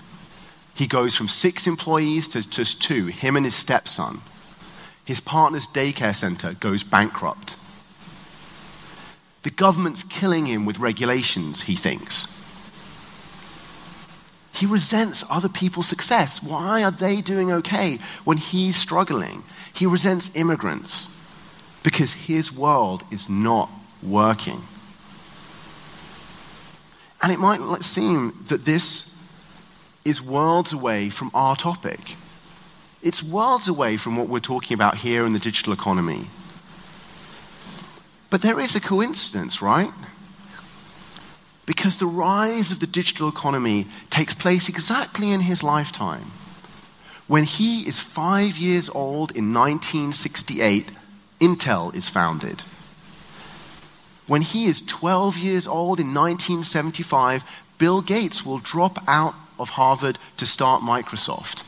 He 0.74 0.88
goes 0.88 1.16
from 1.16 1.28
six 1.28 1.68
employees 1.68 2.28
to 2.30 2.50
just 2.50 2.82
two, 2.82 3.08
him 3.08 3.36
and 3.36 3.46
his 3.46 3.56
stepson 3.56 4.22
his 5.06 5.22
partner's 5.22 5.68
daycare 5.68 6.16
center 6.16 6.54
goes 6.54 6.84
bankrupt. 6.84 7.56
The 9.44 9.52
government's 9.52 10.04
killing 10.04 10.48
him 10.48 10.66
with 10.66 10.80
regulations, 10.80 11.64
he 11.64 11.76
thinks. 11.76 12.32
He 14.54 14.66
resents 14.66 15.24
other 15.30 15.50
people's 15.50 15.88
success. 15.88 16.42
Why 16.42 16.84
are 16.84 16.92
they 16.92 17.22
doing 17.22 17.52
okay 17.52 18.00
when 18.24 18.38
he's 18.38 18.76
struggling? 18.76 19.44
He 19.74 19.86
resents 19.86 20.32
immigrants 20.36 21.16
because 21.84 22.14
his 22.14 22.52
world 22.52 23.04
is 23.12 23.30
not 23.30 23.70
working. 24.02 24.64
And 27.22 27.32
it 27.32 27.38
might 27.38 27.84
seem 27.84 28.44
that 28.48 28.66
this 28.66 29.14
is 30.06 30.22
worlds 30.22 30.74
away 30.74 31.10
from 31.10 31.32
our 31.34 31.56
topic. 31.56 32.16
It's 33.02 33.22
worlds 33.22 33.68
away 33.68 33.98
from 33.98 34.18
what 34.18 34.28
we're 34.28 34.40
talking 34.40 34.74
about 34.74 34.98
here 34.98 35.26
in 35.26 35.34
the 35.34 35.40
digital 35.40 35.74
economy. 35.74 36.28
But 38.30 38.42
there 38.42 38.60
is 38.60 38.76
a 38.76 38.82
coincidence, 38.82 39.62
right? 39.62 39.92
Because 41.66 41.98
the 41.98 42.06
rise 42.06 42.72
of 42.72 42.80
the 42.80 42.88
digital 42.88 43.30
economy 43.30 43.88
takes 44.10 44.34
place 44.36 44.68
exactly 44.70 45.32
in 45.32 45.42
his 45.42 45.64
lifetime. 45.64 46.32
When 47.28 47.46
he 47.46 47.88
is 47.88 48.00
five 48.00 48.58
years 48.58 48.90
old 48.90 49.32
in 49.32 49.54
1968, 49.54 50.92
Intel 51.40 51.96
is 51.96 52.08
founded. 52.10 52.62
When 54.28 54.42
he 54.42 54.66
is 54.66 54.82
12 54.82 55.38
years 55.38 55.68
old 55.68 56.00
in 56.00 56.14
1975, 56.14 57.44
Bill 57.78 58.02
Gates 58.02 58.46
will 58.46 58.60
drop 58.60 59.04
out 59.08 59.36
of 59.60 59.70
Harvard 59.70 60.18
to 60.38 60.46
start 60.46 60.82
Microsoft. 60.82 61.64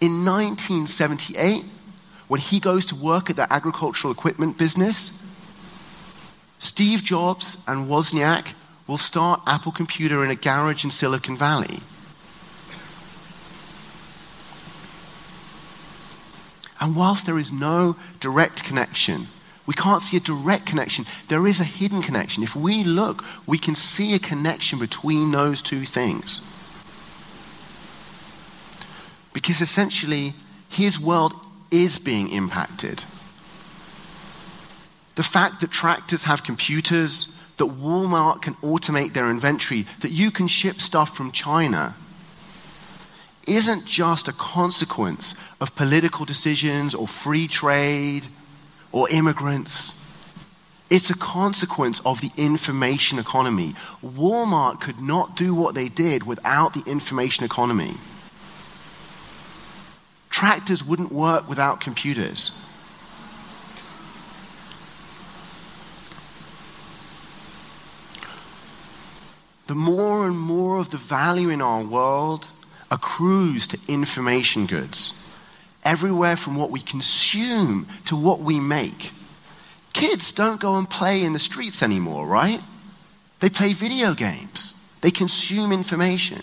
In 0.00 0.24
1978, 0.24 1.64
when 2.28 2.40
he 2.40 2.60
goes 2.60 2.84
to 2.86 2.94
work 2.94 3.30
at 3.30 3.36
the 3.36 3.50
agricultural 3.50 4.12
equipment 4.12 4.58
business, 4.58 5.10
Steve 6.58 7.02
Jobs 7.02 7.56
and 7.66 7.88
Wozniak 7.88 8.52
will 8.86 8.98
start 8.98 9.40
Apple 9.46 9.72
Computer 9.72 10.24
in 10.24 10.30
a 10.30 10.34
garage 10.34 10.84
in 10.84 10.90
Silicon 10.90 11.36
Valley. 11.36 11.80
And 16.78 16.94
whilst 16.94 17.24
there 17.24 17.38
is 17.38 17.50
no 17.50 17.96
direct 18.20 18.64
connection, 18.64 19.28
we 19.66 19.74
can't 19.74 20.02
see 20.02 20.18
a 20.18 20.20
direct 20.20 20.66
connection, 20.66 21.06
there 21.28 21.46
is 21.46 21.60
a 21.60 21.64
hidden 21.64 22.02
connection. 22.02 22.42
If 22.42 22.54
we 22.54 22.84
look, 22.84 23.24
we 23.46 23.58
can 23.58 23.74
see 23.74 24.14
a 24.14 24.18
connection 24.18 24.78
between 24.78 25.32
those 25.32 25.62
two 25.62 25.84
things. 25.84 26.40
Because 29.36 29.60
essentially, 29.60 30.32
his 30.70 30.98
world 30.98 31.34
is 31.70 31.98
being 31.98 32.30
impacted. 32.30 33.04
The 35.16 35.22
fact 35.22 35.60
that 35.60 35.70
tractors 35.70 36.22
have 36.22 36.42
computers, 36.42 37.36
that 37.58 37.66
Walmart 37.66 38.40
can 38.40 38.54
automate 38.54 39.12
their 39.12 39.28
inventory, 39.28 39.84
that 40.00 40.10
you 40.10 40.30
can 40.30 40.48
ship 40.48 40.80
stuff 40.80 41.14
from 41.14 41.32
China, 41.32 41.96
isn't 43.46 43.84
just 43.84 44.26
a 44.26 44.32
consequence 44.32 45.34
of 45.60 45.76
political 45.76 46.24
decisions 46.24 46.94
or 46.94 47.06
free 47.06 47.46
trade 47.46 48.28
or 48.90 49.06
immigrants. 49.10 49.92
It's 50.88 51.10
a 51.10 51.18
consequence 51.18 52.00
of 52.06 52.22
the 52.22 52.30
information 52.38 53.18
economy. 53.18 53.74
Walmart 54.02 54.80
could 54.80 54.98
not 54.98 55.36
do 55.36 55.54
what 55.54 55.74
they 55.74 55.90
did 55.90 56.22
without 56.22 56.72
the 56.72 56.90
information 56.90 57.44
economy. 57.44 57.96
Tractors 60.36 60.84
wouldn't 60.84 61.10
work 61.10 61.48
without 61.48 61.80
computers. 61.80 62.52
the 69.66 69.74
more 69.74 70.26
and 70.26 70.38
more 70.38 70.78
of 70.78 70.90
the 70.90 70.96
value 70.98 71.48
in 71.48 71.62
our 71.62 71.82
world 71.82 72.50
accrues 72.90 73.66
to 73.66 73.78
information 73.88 74.66
goods. 74.66 75.22
Everywhere 75.84 76.36
from 76.36 76.56
what 76.56 76.70
we 76.70 76.80
consume 76.80 77.86
to 78.04 78.14
what 78.14 78.40
we 78.40 78.60
make. 78.60 79.12
Kids 79.94 80.32
don't 80.32 80.60
go 80.60 80.76
and 80.76 80.88
play 80.88 81.24
in 81.24 81.32
the 81.32 81.38
streets 81.38 81.82
anymore, 81.82 82.26
right? 82.26 82.60
They 83.40 83.48
play 83.48 83.72
video 83.72 84.14
games. 84.14 84.74
They 85.00 85.10
consume 85.10 85.72
information. 85.72 86.42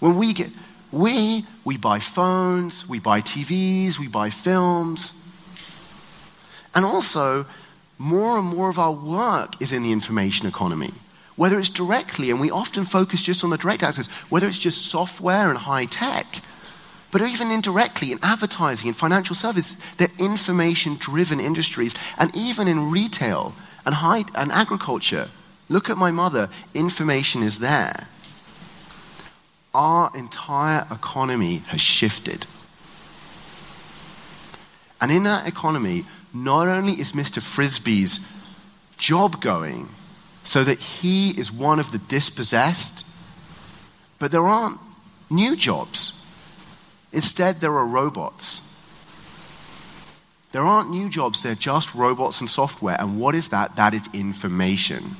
When 0.00 0.16
we 0.16 0.32
get, 0.32 0.50
we, 0.92 1.44
we 1.64 1.76
buy 1.76 1.98
phones, 2.00 2.88
we 2.88 2.98
buy 2.98 3.20
TVs, 3.20 3.98
we 3.98 4.08
buy 4.08 4.30
films. 4.30 5.14
And 6.74 6.84
also, 6.84 7.46
more 7.98 8.38
and 8.38 8.48
more 8.48 8.70
of 8.70 8.78
our 8.78 8.92
work 8.92 9.60
is 9.60 9.72
in 9.72 9.82
the 9.82 9.92
information 9.92 10.46
economy 10.46 10.92
whether 11.40 11.58
it's 11.58 11.70
directly, 11.70 12.30
and 12.30 12.38
we 12.38 12.50
often 12.50 12.84
focus 12.84 13.22
just 13.22 13.42
on 13.42 13.48
the 13.48 13.56
direct 13.56 13.82
access, 13.82 14.08
whether 14.28 14.46
it's 14.46 14.58
just 14.58 14.88
software 14.88 15.48
and 15.48 15.56
high 15.56 15.86
tech, 15.86 16.42
but 17.10 17.22
even 17.22 17.50
indirectly 17.50 18.12
in 18.12 18.18
advertising 18.22 18.88
and 18.88 18.96
financial 18.96 19.34
services, 19.34 19.74
they're 19.96 20.12
information 20.18 20.96
driven 20.96 21.40
industries, 21.40 21.94
and 22.18 22.30
even 22.36 22.68
in 22.68 22.90
retail 22.90 23.54
and, 23.86 23.94
high, 23.94 24.24
and 24.34 24.52
agriculture. 24.52 25.30
Look 25.70 25.88
at 25.88 25.96
my 25.96 26.10
mother, 26.10 26.50
information 26.74 27.42
is 27.42 27.60
there. 27.60 28.06
Our 29.74 30.10
entire 30.16 30.86
economy 30.90 31.58
has 31.68 31.80
shifted. 31.80 32.46
And 35.00 35.10
in 35.10 35.24
that 35.24 35.46
economy, 35.46 36.04
not 36.34 36.68
only 36.68 36.92
is 36.92 37.12
Mr. 37.12 37.40
Frisby's 37.40 38.20
job 38.98 39.40
going, 39.40 39.88
so 40.44 40.64
that 40.64 40.78
he 40.78 41.30
is 41.30 41.52
one 41.52 41.78
of 41.78 41.92
the 41.92 41.98
dispossessed. 41.98 43.04
But 44.18 44.32
there 44.32 44.46
aren't 44.46 44.78
new 45.30 45.56
jobs. 45.56 46.24
Instead, 47.12 47.60
there 47.60 47.76
are 47.78 47.86
robots. 47.86 48.66
There 50.52 50.62
aren't 50.62 50.90
new 50.90 51.08
jobs, 51.08 51.42
they're 51.42 51.54
just 51.54 51.94
robots 51.94 52.40
and 52.40 52.50
software. 52.50 53.00
And 53.00 53.20
what 53.20 53.34
is 53.34 53.48
that? 53.48 53.76
That 53.76 53.94
is 53.94 54.08
information. 54.12 55.16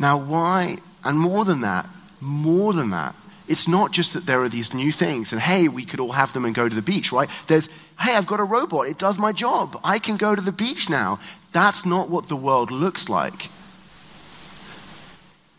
Now, 0.00 0.16
why? 0.16 0.78
And 1.04 1.18
more 1.18 1.44
than 1.44 1.60
that, 1.60 1.86
more 2.20 2.72
than 2.72 2.90
that, 2.90 3.14
it's 3.46 3.68
not 3.68 3.92
just 3.92 4.14
that 4.14 4.24
there 4.24 4.42
are 4.42 4.48
these 4.48 4.72
new 4.72 4.90
things 4.90 5.32
and 5.32 5.40
hey, 5.40 5.68
we 5.68 5.84
could 5.84 6.00
all 6.00 6.12
have 6.12 6.32
them 6.32 6.46
and 6.46 6.54
go 6.54 6.68
to 6.68 6.74
the 6.74 6.82
beach, 6.82 7.12
right? 7.12 7.28
There's, 7.48 7.68
hey, 8.00 8.16
I've 8.16 8.26
got 8.26 8.40
a 8.40 8.44
robot, 8.44 8.86
it 8.86 8.98
does 8.98 9.18
my 9.18 9.32
job. 9.32 9.78
I 9.84 9.98
can 9.98 10.16
go 10.16 10.34
to 10.34 10.40
the 10.40 10.52
beach 10.52 10.88
now. 10.88 11.20
That's 11.52 11.84
not 11.84 12.08
what 12.08 12.28
the 12.28 12.36
world 12.36 12.70
looks 12.70 13.10
like. 13.10 13.50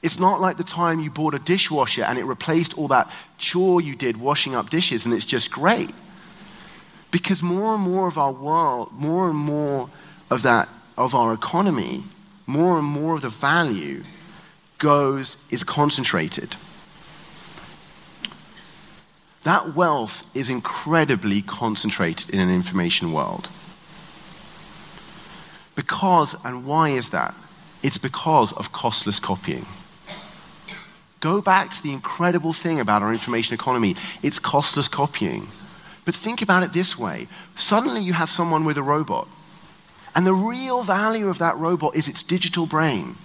It's 0.01 0.19
not 0.19 0.41
like 0.41 0.57
the 0.57 0.63
time 0.63 0.99
you 0.99 1.11
bought 1.11 1.35
a 1.35 1.39
dishwasher 1.39 2.03
and 2.03 2.17
it 2.17 2.23
replaced 2.23 2.75
all 2.77 2.87
that 2.87 3.11
chore 3.37 3.79
you 3.79 3.95
did 3.95 4.17
washing 4.17 4.55
up 4.55 4.71
dishes 4.71 5.05
and 5.05 5.13
it's 5.13 5.25
just 5.25 5.51
great. 5.51 5.91
Because 7.11 7.43
more 7.43 7.75
and 7.75 7.83
more 7.83 8.07
of 8.07 8.17
our 8.17 8.31
world, 8.31 8.91
more 8.93 9.29
and 9.29 9.37
more 9.37 9.89
of 10.31 10.41
that, 10.41 10.67
of 10.97 11.13
our 11.13 11.31
economy, 11.33 12.05
more 12.47 12.79
and 12.79 12.87
more 12.87 13.13
of 13.15 13.21
the 13.21 13.29
value 13.29 14.01
goes, 14.81 15.37
is 15.51 15.63
concentrated. 15.63 16.57
That 19.43 19.75
wealth 19.75 20.25
is 20.35 20.49
incredibly 20.49 21.41
concentrated 21.43 22.29
in 22.31 22.39
an 22.39 22.49
information 22.49 23.13
world. 23.13 23.47
Because, 25.75 26.35
and 26.43 26.65
why 26.65 26.89
is 26.89 27.09
that? 27.11 27.33
It's 27.83 27.99
because 27.99 28.53
of 28.53 28.71
costless 28.71 29.19
copying. 29.19 29.65
Go 31.19 31.41
back 31.41 31.69
to 31.71 31.83
the 31.83 31.93
incredible 31.93 32.51
thing 32.51 32.79
about 32.79 33.03
our 33.03 33.13
information 33.13 33.53
economy 33.53 33.95
it's 34.23 34.39
costless 34.39 34.87
copying. 34.87 35.47
But 36.05 36.15
think 36.15 36.41
about 36.41 36.63
it 36.63 36.73
this 36.73 36.97
way 36.97 37.27
suddenly 37.55 38.01
you 38.01 38.13
have 38.13 38.29
someone 38.29 38.65
with 38.65 38.77
a 38.77 38.83
robot, 38.83 39.27
and 40.15 40.25
the 40.25 40.33
real 40.33 40.81
value 40.81 41.29
of 41.29 41.37
that 41.37 41.57
robot 41.57 41.95
is 41.95 42.07
its 42.07 42.23
digital 42.23 42.65
brain. 42.65 43.15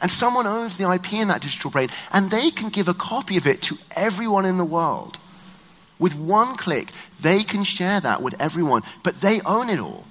And 0.00 0.10
someone 0.10 0.46
owns 0.46 0.76
the 0.76 0.90
IP 0.90 1.14
in 1.14 1.28
that 1.28 1.42
digital 1.42 1.70
brain, 1.70 1.88
and 2.12 2.30
they 2.30 2.50
can 2.50 2.68
give 2.68 2.88
a 2.88 2.94
copy 2.94 3.36
of 3.36 3.46
it 3.46 3.62
to 3.62 3.78
everyone 3.96 4.44
in 4.44 4.58
the 4.58 4.64
world. 4.64 5.18
With 5.98 6.14
one 6.14 6.56
click, 6.56 6.88
they 7.20 7.42
can 7.42 7.64
share 7.64 8.00
that 8.00 8.20
with 8.20 8.40
everyone, 8.40 8.82
but 9.02 9.20
they 9.20 9.40
own 9.42 9.70
it 9.70 9.78
all. 9.78 10.04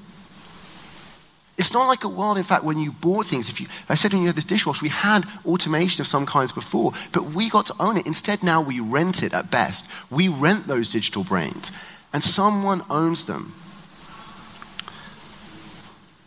It's 1.56 1.74
not 1.74 1.88
like 1.88 2.04
a 2.04 2.10
world, 2.10 2.38
in 2.38 2.43
fact, 2.43 2.63
when 2.63 2.80
you 2.80 2.91
bought 2.91 3.28
things. 3.28 3.48
If 3.48 3.62
you, 3.62 3.67
I 3.88 3.96
said 3.96 4.12
when 4.12 4.22
you 4.22 4.28
had 4.28 4.36
this 4.36 4.43
dishwasher, 4.46 4.82
we 4.82 4.89
had 4.89 5.26
automation 5.46 6.02
of 6.02 6.08
some 6.08 6.26
kinds 6.26 6.52
before, 6.52 6.93
but 7.12 7.26
we 7.26 7.50
got 7.50 7.67
to 7.67 7.76
own 7.80 7.98
it. 7.98 8.08
Instead, 8.08 8.41
now 8.41 8.62
we 8.62 8.80
rent 8.80 9.22
it 9.22 9.34
at 9.34 9.52
best. 9.52 9.86
We 10.10 10.28
rent 10.28 10.65
those 10.65 10.89
digital 10.89 11.24
brains, 11.24 11.72
and 12.12 12.24
someone 12.24 12.84
owns 12.89 13.26
them. 13.26 13.54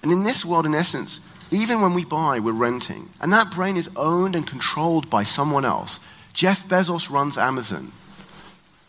And 0.02 0.12
in 0.12 0.22
this 0.22 0.44
world, 0.44 0.66
in 0.66 0.74
essence, 0.76 1.18
even 1.50 1.80
when 1.80 1.94
we 1.94 2.04
buy, 2.04 2.40
we're 2.40 2.52
renting. 2.52 3.10
And 3.20 3.32
that 3.32 3.52
brain 3.52 3.76
is 3.76 3.90
owned 3.96 4.34
and 4.34 4.46
controlled 4.46 5.08
by 5.08 5.22
someone 5.22 5.64
else. 5.64 6.00
Jeff 6.32 6.68
Bezos 6.68 7.10
runs 7.10 7.38
Amazon. 7.38 7.92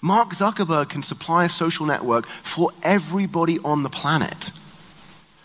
Mark 0.02 0.30
Zuckerberg 0.30 0.90
can 0.90 1.04
supply 1.04 1.46
a 1.46 1.50
social 1.50 1.86
network 1.86 2.26
for 2.44 2.72
everybody 2.84 3.60
on 3.60 3.84
the 3.84 3.90
planet. 3.90 4.52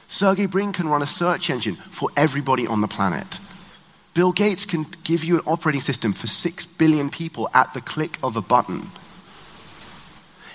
Sergey 0.08 0.46
Brin 0.46 0.72
can 0.72 0.88
run 0.88 1.02
a 1.02 1.06
search 1.06 1.48
engine 1.48 1.76
for 1.76 2.10
everybody 2.16 2.66
on 2.66 2.80
the 2.80 2.88
planet. 2.88 3.38
Bill 4.14 4.32
Gates 4.32 4.66
can 4.66 4.84
give 5.04 5.24
you 5.24 5.36
an 5.36 5.44
operating 5.46 5.80
system 5.80 6.12
for 6.12 6.26
6 6.26 6.66
billion 6.66 7.08
people 7.08 7.48
at 7.54 7.72
the 7.72 7.80
click 7.80 8.18
of 8.22 8.36
a 8.36 8.42
button. 8.42 8.90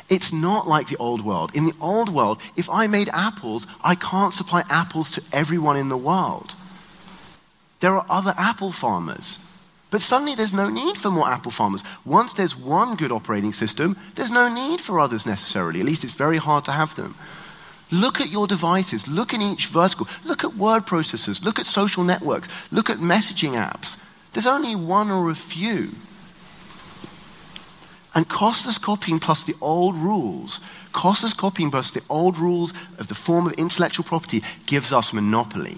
It's 0.09 0.31
not 0.31 0.67
like 0.67 0.87
the 0.87 0.97
old 0.97 1.23
world. 1.25 1.53
In 1.53 1.65
the 1.65 1.75
old 1.81 2.09
world, 2.09 2.41
if 2.55 2.69
I 2.69 2.87
made 2.87 3.09
apples, 3.09 3.67
I 3.83 3.95
can't 3.95 4.33
supply 4.33 4.63
apples 4.69 5.09
to 5.11 5.23
everyone 5.33 5.77
in 5.77 5.89
the 5.89 5.97
world. 5.97 6.55
There 7.79 7.95
are 7.95 8.05
other 8.09 8.33
apple 8.37 8.71
farmers. 8.71 9.39
But 9.89 10.01
suddenly 10.01 10.35
there's 10.35 10.53
no 10.53 10.69
need 10.69 10.97
for 10.97 11.09
more 11.09 11.29
apple 11.29 11.51
farmers. 11.51 11.83
Once 12.05 12.33
there's 12.33 12.55
one 12.57 12.95
good 12.95 13.11
operating 13.11 13.53
system, 13.53 13.97
there's 14.15 14.31
no 14.31 14.53
need 14.53 14.81
for 14.81 14.99
others 14.99 15.25
necessarily. 15.25 15.79
At 15.79 15.85
least 15.85 16.03
it's 16.03 16.13
very 16.13 16.37
hard 16.37 16.65
to 16.65 16.71
have 16.71 16.95
them. 16.95 17.15
Look 17.89 18.19
at 18.19 18.29
your 18.29 18.47
devices. 18.47 19.07
Look 19.07 19.33
in 19.33 19.41
each 19.41 19.67
vertical. 19.67 20.07
Look 20.25 20.43
at 20.43 20.55
word 20.55 20.85
processors. 20.85 21.43
Look 21.43 21.57
at 21.57 21.67
social 21.67 22.03
networks. 22.03 22.49
Look 22.69 22.89
at 22.89 22.97
messaging 22.97 23.57
apps. 23.57 24.01
There's 24.33 24.47
only 24.47 24.75
one 24.75 25.09
or 25.09 25.29
a 25.29 25.35
few. 25.35 25.91
And 28.17 28.27
costless 28.27 28.79
copying 28.79 29.19
plus 29.19 29.43
the 29.43 29.53
old 29.61 29.93
rules, 29.93 30.59
costless 30.91 31.33
copying 31.33 31.69
plus 31.69 31.91
the 31.91 32.01
old 32.09 32.39
rules 32.39 32.73
of 32.97 33.09
the 33.09 33.13
form 33.13 33.45
of 33.45 33.53
intellectual 33.53 34.03
property 34.03 34.41
gives 34.65 34.91
us 34.91 35.13
monopoly. 35.13 35.77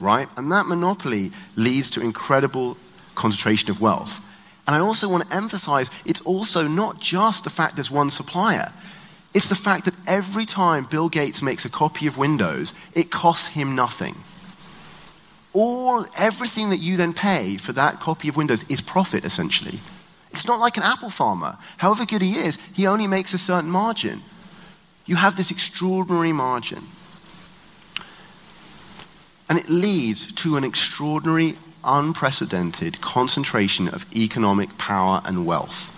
Right? 0.00 0.28
And 0.38 0.50
that 0.50 0.64
monopoly 0.64 1.30
leads 1.56 1.90
to 1.90 2.00
incredible 2.00 2.78
concentration 3.14 3.68
of 3.68 3.82
wealth. 3.82 4.24
And 4.66 4.74
I 4.74 4.78
also 4.78 5.10
want 5.10 5.28
to 5.28 5.36
emphasize 5.36 5.90
it's 6.06 6.22
also 6.22 6.66
not 6.66 6.98
just 6.98 7.44
the 7.44 7.50
fact 7.50 7.76
there's 7.76 7.90
one 7.90 8.08
supplier. 8.08 8.72
It's 9.34 9.48
the 9.48 9.54
fact 9.54 9.84
that 9.84 9.94
every 10.06 10.46
time 10.46 10.86
Bill 10.86 11.10
Gates 11.10 11.42
makes 11.42 11.66
a 11.66 11.68
copy 11.68 12.06
of 12.06 12.16
Windows, 12.16 12.72
it 12.94 13.10
costs 13.10 13.48
him 13.48 13.74
nothing. 13.74 14.16
All, 15.52 16.06
everything 16.16 16.70
that 16.70 16.78
you 16.78 16.96
then 16.96 17.12
pay 17.12 17.56
for 17.56 17.72
that 17.72 18.00
copy 18.00 18.28
of 18.28 18.36
Windows 18.36 18.64
is 18.68 18.80
profit, 18.80 19.24
essentially. 19.24 19.80
It's 20.30 20.46
not 20.46 20.60
like 20.60 20.76
an 20.78 20.82
apple 20.82 21.10
farmer. 21.10 21.58
However 21.76 22.06
good 22.06 22.22
he 22.22 22.36
is, 22.36 22.58
he 22.72 22.86
only 22.86 23.06
makes 23.06 23.34
a 23.34 23.38
certain 23.38 23.70
margin. 23.70 24.22
You 25.04 25.16
have 25.16 25.36
this 25.36 25.50
extraordinary 25.50 26.32
margin. 26.32 26.86
And 29.50 29.58
it 29.58 29.68
leads 29.68 30.32
to 30.32 30.56
an 30.56 30.64
extraordinary, 30.64 31.56
unprecedented 31.84 33.02
concentration 33.02 33.88
of 33.88 34.06
economic 34.16 34.78
power 34.78 35.20
and 35.26 35.44
wealth. 35.44 35.90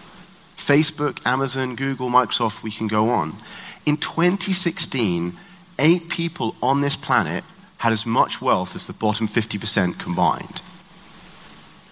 Facebook, 0.57 1.25
Amazon, 1.25 1.77
Google, 1.77 2.09
Microsoft, 2.09 2.63
we 2.63 2.73
can 2.73 2.89
go 2.89 3.11
on. 3.11 3.35
In 3.87 3.99
2016, 3.99 5.35
eight 5.79 6.09
people 6.09 6.57
on 6.63 6.81
this 6.81 6.97
planet 6.97 7.45
had 7.79 7.93
as 7.93 8.07
much 8.07 8.41
wealth 8.41 8.75
as 8.75 8.87
the 8.87 8.93
bottom 8.93 9.29
50% 9.29 9.99
combined. 9.99 10.63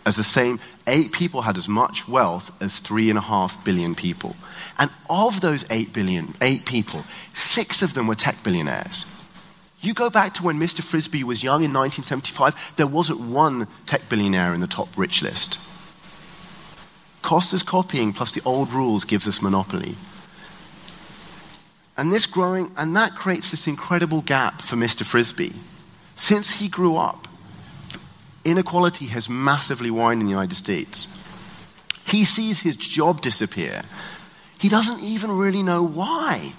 As 0.04 0.16
the 0.16 0.24
same, 0.24 0.58
eight 0.86 1.12
people 1.12 1.42
had 1.42 1.56
as 1.56 1.68
much 1.68 2.08
wealth 2.08 2.50
as 2.60 2.80
three 2.80 3.08
and 3.08 3.18
a 3.18 3.22
half 3.22 3.64
billion 3.64 3.94
people. 3.94 4.36
And 4.78 4.90
of 5.08 5.40
those 5.40 5.64
eight 5.70 5.92
billion, 5.92 6.34
eight 6.40 6.64
people, 6.64 7.04
six 7.34 7.82
of 7.82 7.94
them 7.94 8.06
were 8.06 8.14
tech 8.14 8.42
billionaires. 8.42 9.06
You 9.80 9.94
go 9.94 10.10
back 10.10 10.34
to 10.34 10.44
when 10.44 10.58
Mr. 10.58 10.82
Frisby 10.82 11.24
was 11.24 11.42
young 11.42 11.64
in 11.64 11.72
1975, 11.72 12.74
there 12.76 12.86
wasn't 12.86 13.20
one 13.20 13.66
tech 13.86 14.08
billionaire 14.08 14.54
in 14.54 14.60
the 14.60 14.66
top 14.66 14.88
rich 14.96 15.22
list. 15.22 15.58
Costless 17.22 17.62
copying 17.62 18.12
plus 18.12 18.32
the 18.32 18.42
old 18.44 18.72
rules 18.72 19.04
gives 19.04 19.28
us 19.28 19.42
monopoly. 19.42 19.96
And 21.96 22.12
this 22.12 22.26
growing, 22.26 22.72
and 22.76 22.96
that 22.96 23.14
creates 23.14 23.50
this 23.50 23.68
incredible 23.68 24.22
gap 24.22 24.62
for 24.62 24.76
Mr. 24.76 25.04
Frisby. 25.04 25.52
Since 26.16 26.54
he 26.54 26.68
grew 26.68 26.96
up, 26.96 27.28
inequality 28.44 29.06
has 29.06 29.28
massively 29.28 29.90
widened 29.90 30.22
in 30.22 30.26
the 30.26 30.32
United 30.32 30.54
States. 30.54 31.08
He 32.06 32.24
sees 32.24 32.60
his 32.60 32.76
job 32.76 33.20
disappear. 33.20 33.82
He 34.58 34.68
doesn't 34.68 35.00
even 35.00 35.32
really 35.32 35.62
know 35.62 35.82
why. 35.82 36.52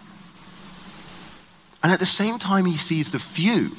And 1.81 1.91
at 1.91 1.99
the 1.99 2.05
same 2.05 2.39
time, 2.39 2.65
he 2.65 2.77
sees 2.77 3.11
the 3.11 3.19
few 3.19 3.71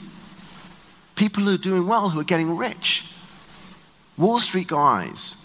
people 1.17 1.45
who 1.45 1.55
are 1.55 1.59
doing 1.59 1.87
well, 1.87 2.11
who 2.11 2.21
are 2.21 2.25
getting 2.25 2.57
rich. 2.57 3.07
Wall 4.17 4.39
Street 4.39 4.69
guys, 4.69 5.37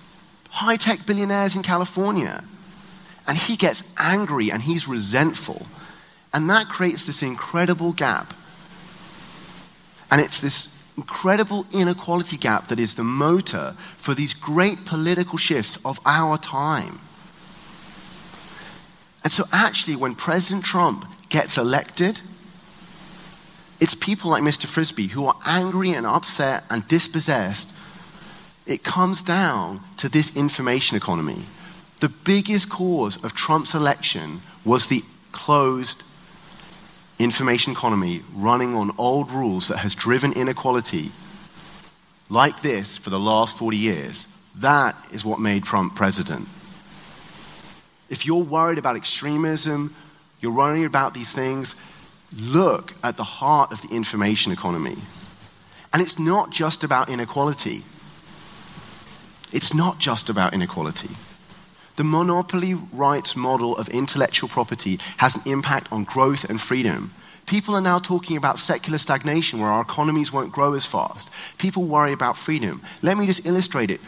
high 0.49 0.75
tech 0.75 1.05
billionaires 1.05 1.55
in 1.55 1.63
California. 1.63 2.43
And 3.27 3.37
he 3.37 3.55
gets 3.55 3.83
angry 3.97 4.51
and 4.51 4.61
he's 4.61 4.87
resentful. 4.87 5.67
And 6.33 6.49
that 6.49 6.67
creates 6.67 7.05
this 7.05 7.23
incredible 7.23 7.93
gap. 7.93 8.33
And 10.11 10.21
it's 10.21 10.41
this 10.41 10.69
incredible 10.97 11.65
inequality 11.71 12.37
gap 12.37 12.67
that 12.67 12.79
is 12.79 12.95
the 12.95 13.03
motor 13.03 13.75
for 13.97 14.13
these 14.13 14.33
great 14.33 14.85
political 14.85 15.37
shifts 15.37 15.77
of 15.85 15.99
our 16.05 16.37
time. 16.37 16.99
And 19.23 19.31
so, 19.31 19.45
actually, 19.51 19.95
when 19.95 20.15
President 20.15 20.65
Trump 20.65 21.05
gets 21.29 21.57
elected, 21.57 22.21
it's 23.79 23.95
people 23.95 24.31
like 24.31 24.43
Mr. 24.43 24.65
Frisby 24.65 25.07
who 25.07 25.25
are 25.25 25.37
angry 25.45 25.91
and 25.91 26.05
upset 26.05 26.63
and 26.69 26.87
dispossessed 26.87 27.73
it 28.65 28.83
comes 28.83 29.21
down 29.21 29.81
to 29.97 30.07
this 30.07 30.35
information 30.35 30.95
economy. 30.95 31.43
The 32.01 32.09
biggest 32.09 32.69
cause 32.69 33.21
of 33.23 33.33
Trump's 33.33 33.73
election 33.73 34.41
was 34.63 34.87
the 34.87 35.03
closed 35.31 36.03
information 37.19 37.73
economy 37.73 38.23
running 38.33 38.73
on 38.73 38.91
old 38.97 39.29
rules 39.29 39.67
that 39.67 39.77
has 39.77 39.93
driven 39.93 40.33
inequality 40.33 41.11
like 42.29 42.61
this 42.61 42.97
for 42.97 43.09
the 43.09 43.19
last 43.19 43.57
40 43.57 43.77
years. 43.77 44.27
That 44.55 44.95
is 45.11 45.25
what 45.25 45.39
made 45.39 45.63
Trump 45.63 45.95
president. 45.95 46.47
If 48.09 48.25
you're 48.25 48.43
worried 48.43 48.77
about 48.77 48.95
extremism, 48.95 49.95
you're 50.41 50.53
worried 50.53 50.85
about 50.85 51.13
these 51.13 51.31
things, 51.31 51.75
look 52.35 52.93
at 53.03 53.17
the 53.17 53.23
heart 53.23 53.71
of 53.71 53.81
the 53.81 53.89
information 53.89 54.51
economy. 54.51 54.97
And 55.91 56.01
it's 56.01 56.19
not 56.19 56.51
just 56.51 56.83
about 56.83 57.09
inequality. 57.09 57.83
It's 59.51 59.73
not 59.73 59.99
just 59.99 60.29
about 60.29 60.53
inequality. 60.53 61.09
The 61.99 62.05
monopoly 62.05 62.75
rights 62.75 63.35
model 63.35 63.75
of 63.75 63.89
intellectual 63.89 64.47
property 64.47 65.01
has 65.17 65.35
an 65.35 65.41
impact 65.45 65.91
on 65.91 66.05
growth 66.05 66.49
and 66.49 66.61
freedom. 66.61 67.11
People 67.45 67.75
are 67.75 67.81
now 67.81 67.99
talking 67.99 68.37
about 68.37 68.57
secular 68.57 68.97
stagnation 68.97 69.59
where 69.59 69.69
our 69.69 69.81
economies 69.81 70.31
won't 70.31 70.53
grow 70.53 70.75
as 70.75 70.85
fast. 70.85 71.29
People 71.57 71.83
worry 71.83 72.13
about 72.13 72.37
freedom. 72.37 72.81
Let 73.01 73.17
me 73.17 73.25
just 73.25 73.45
illustrate 73.45 73.91
it 73.91 73.99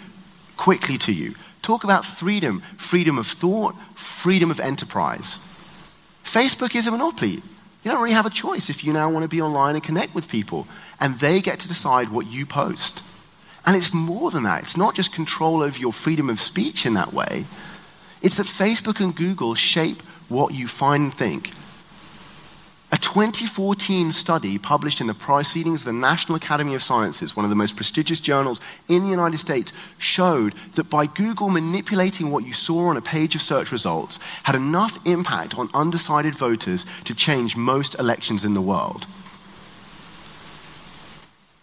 quickly 0.55 0.97
to 0.99 1.11
you. 1.11 1.35
Talk 1.61 1.83
about 1.83 2.05
freedom 2.05 2.61
freedom 2.77 3.17
of 3.17 3.27
thought, 3.27 3.75
freedom 3.93 4.51
of 4.51 4.61
enterprise. 4.61 5.39
Facebook 6.23 6.73
is 6.75 6.87
a 6.87 6.91
monopoly. 6.91 7.41
You 7.83 7.91
don't 7.91 8.01
really 8.01 8.15
have 8.15 8.25
a 8.25 8.29
choice 8.29 8.69
if 8.69 8.85
you 8.85 8.93
now 8.93 9.11
want 9.11 9.23
to 9.23 9.27
be 9.27 9.41
online 9.41 9.75
and 9.75 9.83
connect 9.83 10.15
with 10.15 10.29
people, 10.29 10.65
and 11.01 11.19
they 11.19 11.41
get 11.41 11.59
to 11.59 11.67
decide 11.67 12.07
what 12.07 12.27
you 12.27 12.45
post. 12.45 13.03
And 13.65 13.75
it's 13.75 13.93
more 13.93 14.31
than 14.31 14.43
that. 14.43 14.63
It's 14.63 14.77
not 14.77 14.95
just 14.95 15.13
control 15.13 15.61
over 15.61 15.77
your 15.77 15.91
freedom 15.91 16.29
of 16.29 16.39
speech 16.39 16.85
in 16.85 16.93
that 16.93 17.11
way. 17.11 17.45
It's 18.21 18.37
that 18.37 18.45
Facebook 18.45 18.99
and 19.03 19.15
Google 19.15 19.55
shape 19.55 20.01
what 20.29 20.53
you 20.53 20.67
find 20.67 21.03
and 21.03 21.13
think. 21.13 21.51
A 22.93 22.97
2014 22.97 24.11
study 24.11 24.57
published 24.57 24.99
in 24.99 25.07
the 25.07 25.13
Proceedings 25.13 25.81
of 25.81 25.85
the 25.85 25.93
National 25.93 26.35
Academy 26.35 26.75
of 26.75 26.83
Sciences, 26.83 27.37
one 27.37 27.45
of 27.45 27.49
the 27.49 27.55
most 27.55 27.77
prestigious 27.77 28.19
journals 28.19 28.59
in 28.89 29.03
the 29.03 29.09
United 29.09 29.39
States, 29.39 29.71
showed 29.97 30.53
that 30.75 30.89
by 30.89 31.05
Google 31.05 31.47
manipulating 31.47 32.29
what 32.29 32.45
you 32.45 32.51
saw 32.51 32.87
on 32.87 32.97
a 32.97 33.01
page 33.01 33.33
of 33.33 33.41
search 33.41 33.71
results 33.71 34.19
had 34.43 34.55
enough 34.55 34.99
impact 35.07 35.57
on 35.57 35.69
undecided 35.73 36.35
voters 36.35 36.85
to 37.05 37.15
change 37.15 37.55
most 37.55 37.97
elections 37.97 38.43
in 38.43 38.55
the 38.55 38.61
world. 38.61 39.07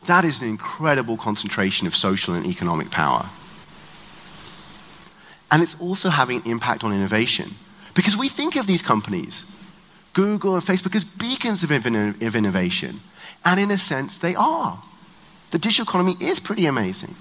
That 0.07 0.25
is 0.25 0.41
an 0.41 0.49
incredible 0.49 1.19
concentration 1.19 1.87
of 1.87 1.95
social 1.95 2.33
and 2.33 2.47
economic 2.47 2.91
power. 2.91 3.29
And 5.51 5.63
it's 5.63 5.79
also 5.81 6.11
having 6.11 6.43
an 6.43 6.51
impact 6.51 6.85
on 6.85 6.93
innovation. 6.93 7.55
Because 7.95 8.17
we 8.17 8.29
think 8.29 8.57
of 8.57 8.67
these 8.67 8.83
companies, 8.83 9.45
Google 10.13 10.55
and 10.55 10.63
Facebook, 10.63 10.95
as 10.95 11.05
beacons 11.05 11.63
of, 11.65 11.71
of 11.71 12.37
innovation. 12.37 13.01
And 13.45 13.59
in 13.59 13.71
a 13.71 13.79
sense, 13.79 14.19
they 14.19 14.35
are. 14.35 14.83
The 15.51 15.59
digital 15.59 15.85
economy 15.85 16.17
is 16.21 16.41
pretty 16.41 16.67
amazing. 16.67 17.15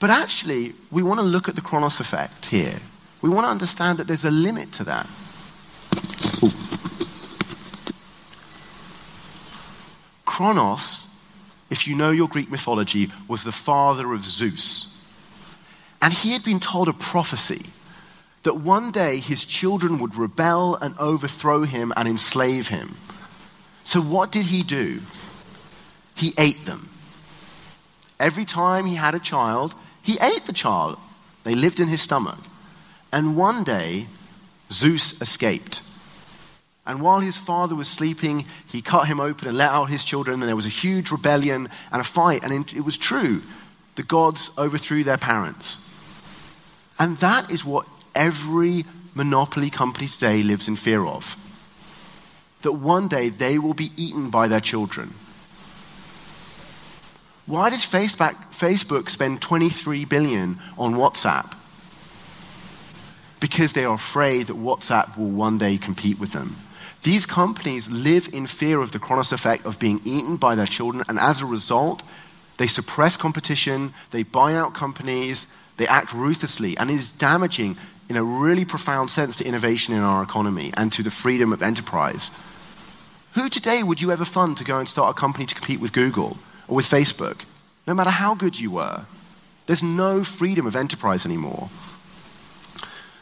But 0.00 0.10
actually, 0.10 0.74
we 0.90 1.02
want 1.02 1.20
to 1.20 1.26
look 1.26 1.48
at 1.48 1.54
the 1.54 1.60
Kronos 1.60 2.00
effect 2.00 2.46
here. 2.46 2.80
We 3.20 3.30
want 3.30 3.46
to 3.46 3.50
understand 3.50 3.98
that 3.98 4.06
there's 4.06 4.24
a 4.24 4.30
limit 4.30 4.72
to 4.72 4.84
that. 4.84 5.06
Ooh. 6.42 6.50
Kronos 10.24 11.08
if 11.74 11.88
you 11.88 11.96
know 11.96 12.12
your 12.12 12.28
Greek 12.28 12.50
mythology, 12.50 13.10
was 13.26 13.42
the 13.42 13.52
father 13.52 14.12
of 14.12 14.24
Zeus. 14.24 14.93
And 16.04 16.12
he 16.12 16.32
had 16.32 16.44
been 16.44 16.60
told 16.60 16.88
a 16.88 16.92
prophecy 16.92 17.62
that 18.42 18.56
one 18.56 18.90
day 18.90 19.20
his 19.20 19.42
children 19.42 19.96
would 20.00 20.16
rebel 20.16 20.76
and 20.76 20.94
overthrow 20.98 21.62
him 21.62 21.94
and 21.96 22.06
enslave 22.06 22.68
him. 22.68 22.96
So, 23.84 24.02
what 24.02 24.30
did 24.30 24.44
he 24.44 24.62
do? 24.62 25.00
He 26.14 26.34
ate 26.36 26.66
them. 26.66 26.90
Every 28.20 28.44
time 28.44 28.84
he 28.84 28.96
had 28.96 29.14
a 29.14 29.18
child, 29.18 29.74
he 30.02 30.18
ate 30.20 30.44
the 30.44 30.52
child. 30.52 30.98
They 31.42 31.54
lived 31.54 31.80
in 31.80 31.88
his 31.88 32.02
stomach. 32.02 32.38
And 33.10 33.34
one 33.34 33.64
day, 33.64 34.06
Zeus 34.70 35.18
escaped. 35.22 35.80
And 36.84 37.00
while 37.00 37.20
his 37.20 37.38
father 37.38 37.74
was 37.74 37.88
sleeping, 37.88 38.44
he 38.66 38.82
cut 38.82 39.08
him 39.08 39.20
open 39.20 39.48
and 39.48 39.56
let 39.56 39.70
out 39.70 39.88
his 39.88 40.04
children, 40.04 40.40
and 40.40 40.48
there 40.50 40.54
was 40.54 40.66
a 40.66 40.80
huge 40.84 41.10
rebellion 41.10 41.70
and 41.90 42.02
a 42.02 42.04
fight. 42.04 42.44
And 42.44 42.70
it 42.74 42.84
was 42.84 42.98
true. 42.98 43.40
The 43.94 44.02
gods 44.02 44.50
overthrew 44.58 45.02
their 45.02 45.16
parents. 45.16 45.80
And 46.98 47.16
that 47.18 47.50
is 47.50 47.64
what 47.64 47.86
every 48.14 48.84
monopoly 49.14 49.70
company 49.70 50.08
today 50.08 50.42
lives 50.42 50.68
in 50.68 50.76
fear 50.76 51.04
of. 51.04 51.36
that 52.64 52.72
one 52.72 53.08
day 53.08 53.28
they 53.28 53.58
will 53.58 53.74
be 53.74 53.92
eaten 53.96 54.30
by 54.30 54.48
their 54.48 54.60
children. 54.60 55.14
Why 57.46 57.68
does 57.70 57.84
Facebook 57.84 59.08
spend 59.10 59.42
23 59.42 60.06
billion 60.06 60.58
on 60.78 60.94
WhatsApp? 60.94 61.54
Because 63.38 63.74
they 63.74 63.84
are 63.84 63.94
afraid 63.94 64.46
that 64.46 64.56
WhatsApp 64.56 65.18
will 65.18 65.28
one 65.28 65.58
day 65.58 65.76
compete 65.76 66.18
with 66.18 66.32
them. 66.32 66.56
These 67.02 67.26
companies 67.26 67.90
live 67.90 68.32
in 68.32 68.46
fear 68.46 68.80
of 68.80 68.92
the 68.92 68.98
Kronos 68.98 69.30
effect 69.30 69.66
of 69.66 69.78
being 69.78 70.00
eaten 70.06 70.36
by 70.36 70.54
their 70.54 70.66
children, 70.66 71.04
and 71.06 71.18
as 71.18 71.42
a 71.42 71.46
result, 71.46 72.02
they 72.56 72.66
suppress 72.66 73.18
competition, 73.18 73.92
they 74.10 74.22
buy 74.22 74.54
out 74.54 74.72
companies, 74.72 75.46
they 75.76 75.86
act 75.86 76.12
ruthlessly, 76.12 76.76
and 76.76 76.90
it 76.90 76.94
is 76.94 77.10
damaging 77.10 77.76
in 78.08 78.16
a 78.16 78.24
really 78.24 78.64
profound 78.64 79.10
sense 79.10 79.36
to 79.36 79.46
innovation 79.46 79.94
in 79.94 80.00
our 80.00 80.22
economy 80.22 80.72
and 80.76 80.92
to 80.92 81.02
the 81.02 81.10
freedom 81.10 81.52
of 81.52 81.62
enterprise. 81.62 82.30
Who 83.32 83.48
today 83.48 83.82
would 83.82 84.00
you 84.00 84.12
ever 84.12 84.24
fund 84.24 84.56
to 84.58 84.64
go 84.64 84.78
and 84.78 84.88
start 84.88 85.16
a 85.16 85.20
company 85.20 85.46
to 85.46 85.54
compete 85.54 85.80
with 85.80 85.92
Google 85.92 86.36
or 86.68 86.76
with 86.76 86.86
Facebook? 86.86 87.40
No 87.86 87.94
matter 87.94 88.10
how 88.10 88.34
good 88.34 88.60
you 88.60 88.70
were, 88.70 89.06
there's 89.66 89.82
no 89.82 90.22
freedom 90.22 90.66
of 90.66 90.76
enterprise 90.76 91.24
anymore. 91.24 91.70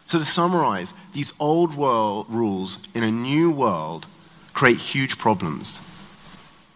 So, 0.05 0.19
to 0.19 0.25
summarize, 0.25 0.93
these 1.13 1.33
old 1.41 1.77
world 1.77 2.27
rules 2.29 2.79
in 2.95 3.03
a 3.03 3.11
new 3.11 3.51
world 3.51 4.07
create 4.53 4.79
huge 4.79 5.17
problems. 5.17 5.81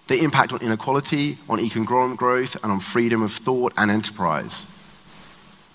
They 0.06 0.20
impact 0.20 0.52
on 0.52 0.62
inequality, 0.62 1.38
on 1.48 1.60
economic 1.60 2.16
growth, 2.16 2.56
and 2.62 2.72
on 2.72 2.80
freedom 2.80 3.22
of 3.22 3.32
thought 3.32 3.72
and 3.76 3.90
enterprise. 3.90 4.66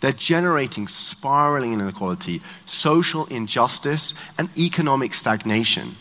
They're 0.01 0.11
generating 0.11 0.87
spiraling 0.87 1.73
inequality, 1.73 2.41
social 2.65 3.25
injustice, 3.27 4.13
and 4.37 4.49
economic 4.57 5.13
stagnation, 5.13 5.95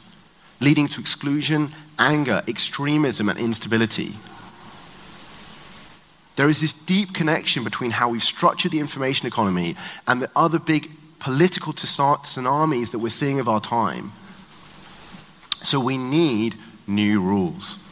leading 0.58 0.88
to 0.88 1.00
exclusion, 1.00 1.70
anger, 1.98 2.42
extremism, 2.48 3.28
and 3.28 3.38
instability. 3.38 4.16
There 6.36 6.48
is 6.48 6.62
this 6.62 6.72
deep 6.72 7.12
connection 7.12 7.62
between 7.64 7.90
how 7.90 8.08
we've 8.08 8.22
structured 8.22 8.72
the 8.72 8.80
information 8.80 9.26
economy 9.26 9.76
and 10.08 10.22
the 10.22 10.30
other 10.34 10.58
big 10.58 10.90
political 11.18 11.74
tsunamis 11.74 12.92
that 12.92 12.98
we're 12.98 13.10
seeing 13.10 13.38
of 13.38 13.48
our 13.48 13.60
time. 13.60 14.12
So 15.62 15.78
we 15.78 15.98
need 15.98 16.54
new 16.86 17.20
rules. 17.20 17.84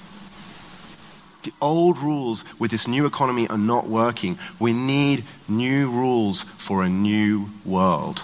The 1.48 1.54
old 1.62 1.96
rules 1.96 2.44
with 2.58 2.70
this 2.70 2.86
new 2.86 3.06
economy 3.06 3.48
are 3.48 3.56
not 3.56 3.88
working. 3.88 4.38
We 4.58 4.74
need 4.74 5.24
new 5.48 5.90
rules 5.90 6.42
for 6.42 6.82
a 6.82 6.90
new 6.90 7.48
world. 7.64 8.22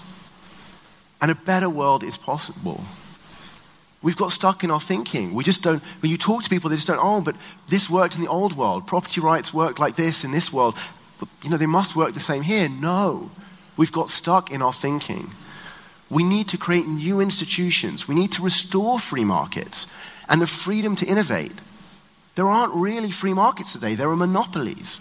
And 1.23 1.31
a 1.31 1.35
better 1.35 1.71
world 1.71 2.05
is 2.05 2.19
possible. 2.19 2.85
We've 4.03 4.15
got 4.15 4.31
stuck 4.31 4.63
in 4.63 4.71
our 4.71 4.79
thinking. 4.79 5.33
We 5.33 5.43
just 5.43 5.63
don't, 5.63 5.83
when 6.03 6.11
you 6.13 6.19
talk 6.19 6.43
to 6.43 6.51
people, 6.51 6.69
they 6.69 6.77
just 6.77 6.87
don't, 6.87 7.01
oh, 7.03 7.23
but 7.23 7.35
this 7.69 7.89
worked 7.89 8.15
in 8.15 8.21
the 8.21 8.29
old 8.29 8.59
world. 8.59 8.87
Property 8.87 9.23
rights 9.23 9.55
worked 9.55 9.79
like 9.79 9.97
this 9.97 10.23
in 10.23 10.31
this 10.31 10.53
world. 10.53 10.77
But, 11.19 11.31
you 11.43 11.49
know, 11.49 11.57
they 11.57 11.65
must 11.65 11.97
work 11.97 12.13
the 12.13 12.21
same 12.21 12.43
here. 12.43 12.69
No. 12.69 13.31
We've 13.79 13.91
got 13.91 14.11
stuck 14.11 14.51
in 14.51 14.61
our 14.61 14.75
thinking. 14.75 15.31
We 16.11 16.25
need 16.25 16.47
to 16.49 16.59
create 16.59 16.87
new 16.87 17.21
institutions. 17.21 18.07
We 18.07 18.17
need 18.17 18.33
to 18.33 18.43
restore 18.43 18.99
free 18.99 19.25
markets 19.25 19.87
and 20.29 20.43
the 20.43 20.47
freedom 20.47 20.95
to 20.97 21.07
innovate. 21.07 21.55
There 22.35 22.47
aren't 22.47 22.75
really 22.75 23.11
free 23.11 23.35
markets 23.35 23.73
today, 23.73 23.95
there 23.95 24.11
are 24.11 24.17
monopolies. 24.17 25.01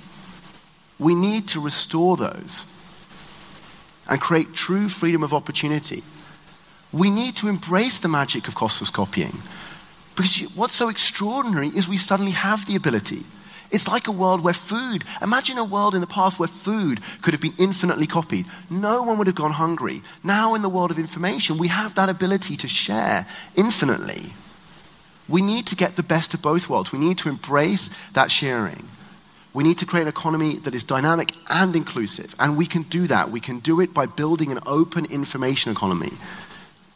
We 0.99 1.15
need 1.15 1.47
to 1.49 1.59
restore 1.59 2.17
those 2.17 2.65
and 4.07 4.21
create 4.21 4.53
true 4.53 4.89
freedom 4.89 5.23
of 5.23 5.33
opportunity. 5.33 6.03
We 6.91 7.09
need 7.09 7.35
to 7.37 7.47
embrace 7.47 7.97
the 7.97 8.07
magic 8.07 8.47
of 8.47 8.55
costless 8.55 8.91
copying. 8.91 9.35
Because 10.15 10.43
what's 10.55 10.75
so 10.75 10.89
extraordinary 10.89 11.69
is 11.69 11.87
we 11.87 11.97
suddenly 11.97 12.33
have 12.33 12.67
the 12.67 12.75
ability 12.75 13.23
it's 13.73 13.87
like 13.87 14.07
a 14.07 14.11
world 14.11 14.41
where 14.41 14.53
food, 14.53 15.03
imagine 15.19 15.57
a 15.57 15.63
world 15.63 15.95
in 15.95 16.01
the 16.01 16.07
past 16.07 16.37
where 16.37 16.47
food 16.47 17.01
could 17.23 17.33
have 17.33 17.41
been 17.41 17.55
infinitely 17.57 18.05
copied. 18.05 18.45
No 18.69 19.01
one 19.01 19.17
would 19.17 19.25
have 19.25 19.35
gone 19.35 19.51
hungry. 19.51 20.03
Now, 20.23 20.53
in 20.53 20.61
the 20.61 20.69
world 20.69 20.91
of 20.91 20.99
information, 20.99 21.57
we 21.57 21.69
have 21.69 21.95
that 21.95 22.07
ability 22.07 22.55
to 22.57 22.67
share 22.67 23.25
infinitely. 23.55 24.31
We 25.29 25.41
need 25.41 25.67
to 25.67 25.75
get 25.75 25.95
the 25.95 26.03
best 26.03 26.33
of 26.33 26.41
both 26.41 26.69
worlds. 26.69 26.91
We 26.91 26.99
need 26.99 27.17
to 27.19 27.29
embrace 27.29 27.89
that 28.13 28.31
sharing. 28.31 28.87
We 29.53 29.63
need 29.63 29.77
to 29.77 29.85
create 29.85 30.03
an 30.03 30.09
economy 30.09 30.57
that 30.57 30.73
is 30.73 30.83
dynamic 30.83 31.31
and 31.49 31.75
inclusive. 31.75 32.35
And 32.39 32.57
we 32.57 32.65
can 32.65 32.83
do 32.83 33.07
that. 33.07 33.29
We 33.29 33.39
can 33.39 33.59
do 33.59 33.79
it 33.79 33.93
by 33.93 34.05
building 34.07 34.51
an 34.51 34.59
open 34.65 35.05
information 35.05 35.71
economy 35.71 36.11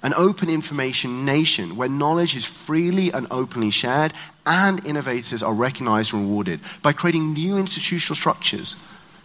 an 0.03 0.13
open 0.15 0.49
information 0.49 1.25
nation 1.25 1.75
where 1.75 1.89
knowledge 1.89 2.35
is 2.35 2.45
freely 2.45 3.11
and 3.11 3.27
openly 3.31 3.69
shared 3.69 4.13
and 4.45 4.85
innovators 4.85 5.41
are 5.41 5.53
recognized 5.53 6.13
and 6.13 6.23
rewarded 6.23 6.59
by 6.81 6.93
creating 6.93 7.33
new 7.33 7.57
institutional 7.57 8.15
structures, 8.15 8.75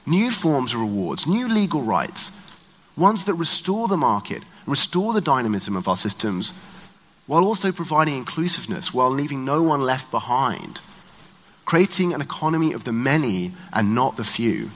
new 0.07 0.31
forms 0.31 0.73
of 0.73 0.81
rewards, 0.81 1.27
new 1.27 1.47
legal 1.47 1.83
rights, 1.83 2.33
ones 2.97 3.25
that 3.25 3.35
restore 3.35 3.87
the 3.87 3.97
market, 3.97 4.43
restore 4.67 5.13
the 5.13 5.21
dynamism 5.21 5.77
of 5.77 5.87
our 5.87 5.97
systems, 5.97 6.55
while 7.27 7.45
also 7.45 7.73
providing 7.73 8.17
inclusiveness 8.17 8.93
while 8.93 9.11
leaving 9.11 9.45
no 9.45 9.63
one 9.63 9.83
left 9.83 10.11
behind, 10.11 10.81
creating 11.65 12.13
an 12.13 12.21
economy 12.21 12.73
of 12.73 12.85
the 12.85 12.93
many 12.93 13.53
and 13.73 13.95
not 13.95 14.17
the 14.17 14.25
few. 14.25 14.71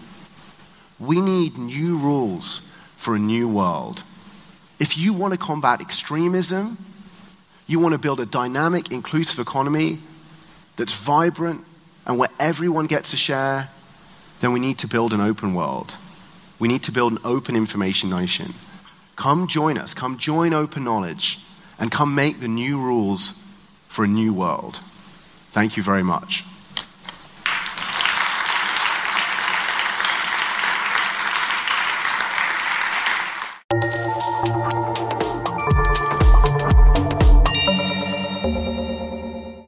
We 0.98 1.20
need 1.20 1.58
new 1.58 1.98
rules 1.98 2.70
for 2.96 3.14
a 3.14 3.18
new 3.18 3.48
world. 3.48 4.04
If 4.78 4.96
you 4.96 5.12
want 5.12 5.32
to 5.32 5.38
combat 5.38 5.80
extremism, 5.80 6.78
you 7.66 7.80
want 7.80 7.92
to 7.92 7.98
build 7.98 8.20
a 8.20 8.26
dynamic, 8.26 8.92
inclusive 8.92 9.38
economy 9.40 9.98
that's 10.76 10.92
vibrant 10.92 11.64
and 12.06 12.18
where 12.18 12.28
everyone 12.38 12.86
gets 12.86 13.12
a 13.12 13.16
share, 13.16 13.68
then 14.40 14.52
we 14.52 14.60
need 14.60 14.78
to 14.78 14.86
build 14.86 15.12
an 15.12 15.20
open 15.20 15.54
world. 15.54 15.96
We 16.58 16.68
need 16.68 16.82
to 16.84 16.92
build 16.92 17.12
an 17.12 17.18
open 17.24 17.56
information 17.56 18.10
nation. 18.10 18.54
Come 19.16 19.46
join 19.46 19.78
us, 19.78 19.94
come 19.94 20.18
join 20.18 20.52
Open 20.52 20.84
Knowledge, 20.84 21.38
and 21.78 21.90
come 21.90 22.14
make 22.14 22.40
the 22.40 22.48
new 22.48 22.78
rules 22.78 23.42
for 23.88 24.04
a 24.04 24.08
new 24.08 24.32
world. 24.32 24.80
Thank 25.52 25.76
you 25.76 25.82
very 25.82 26.02
much. 26.02 26.44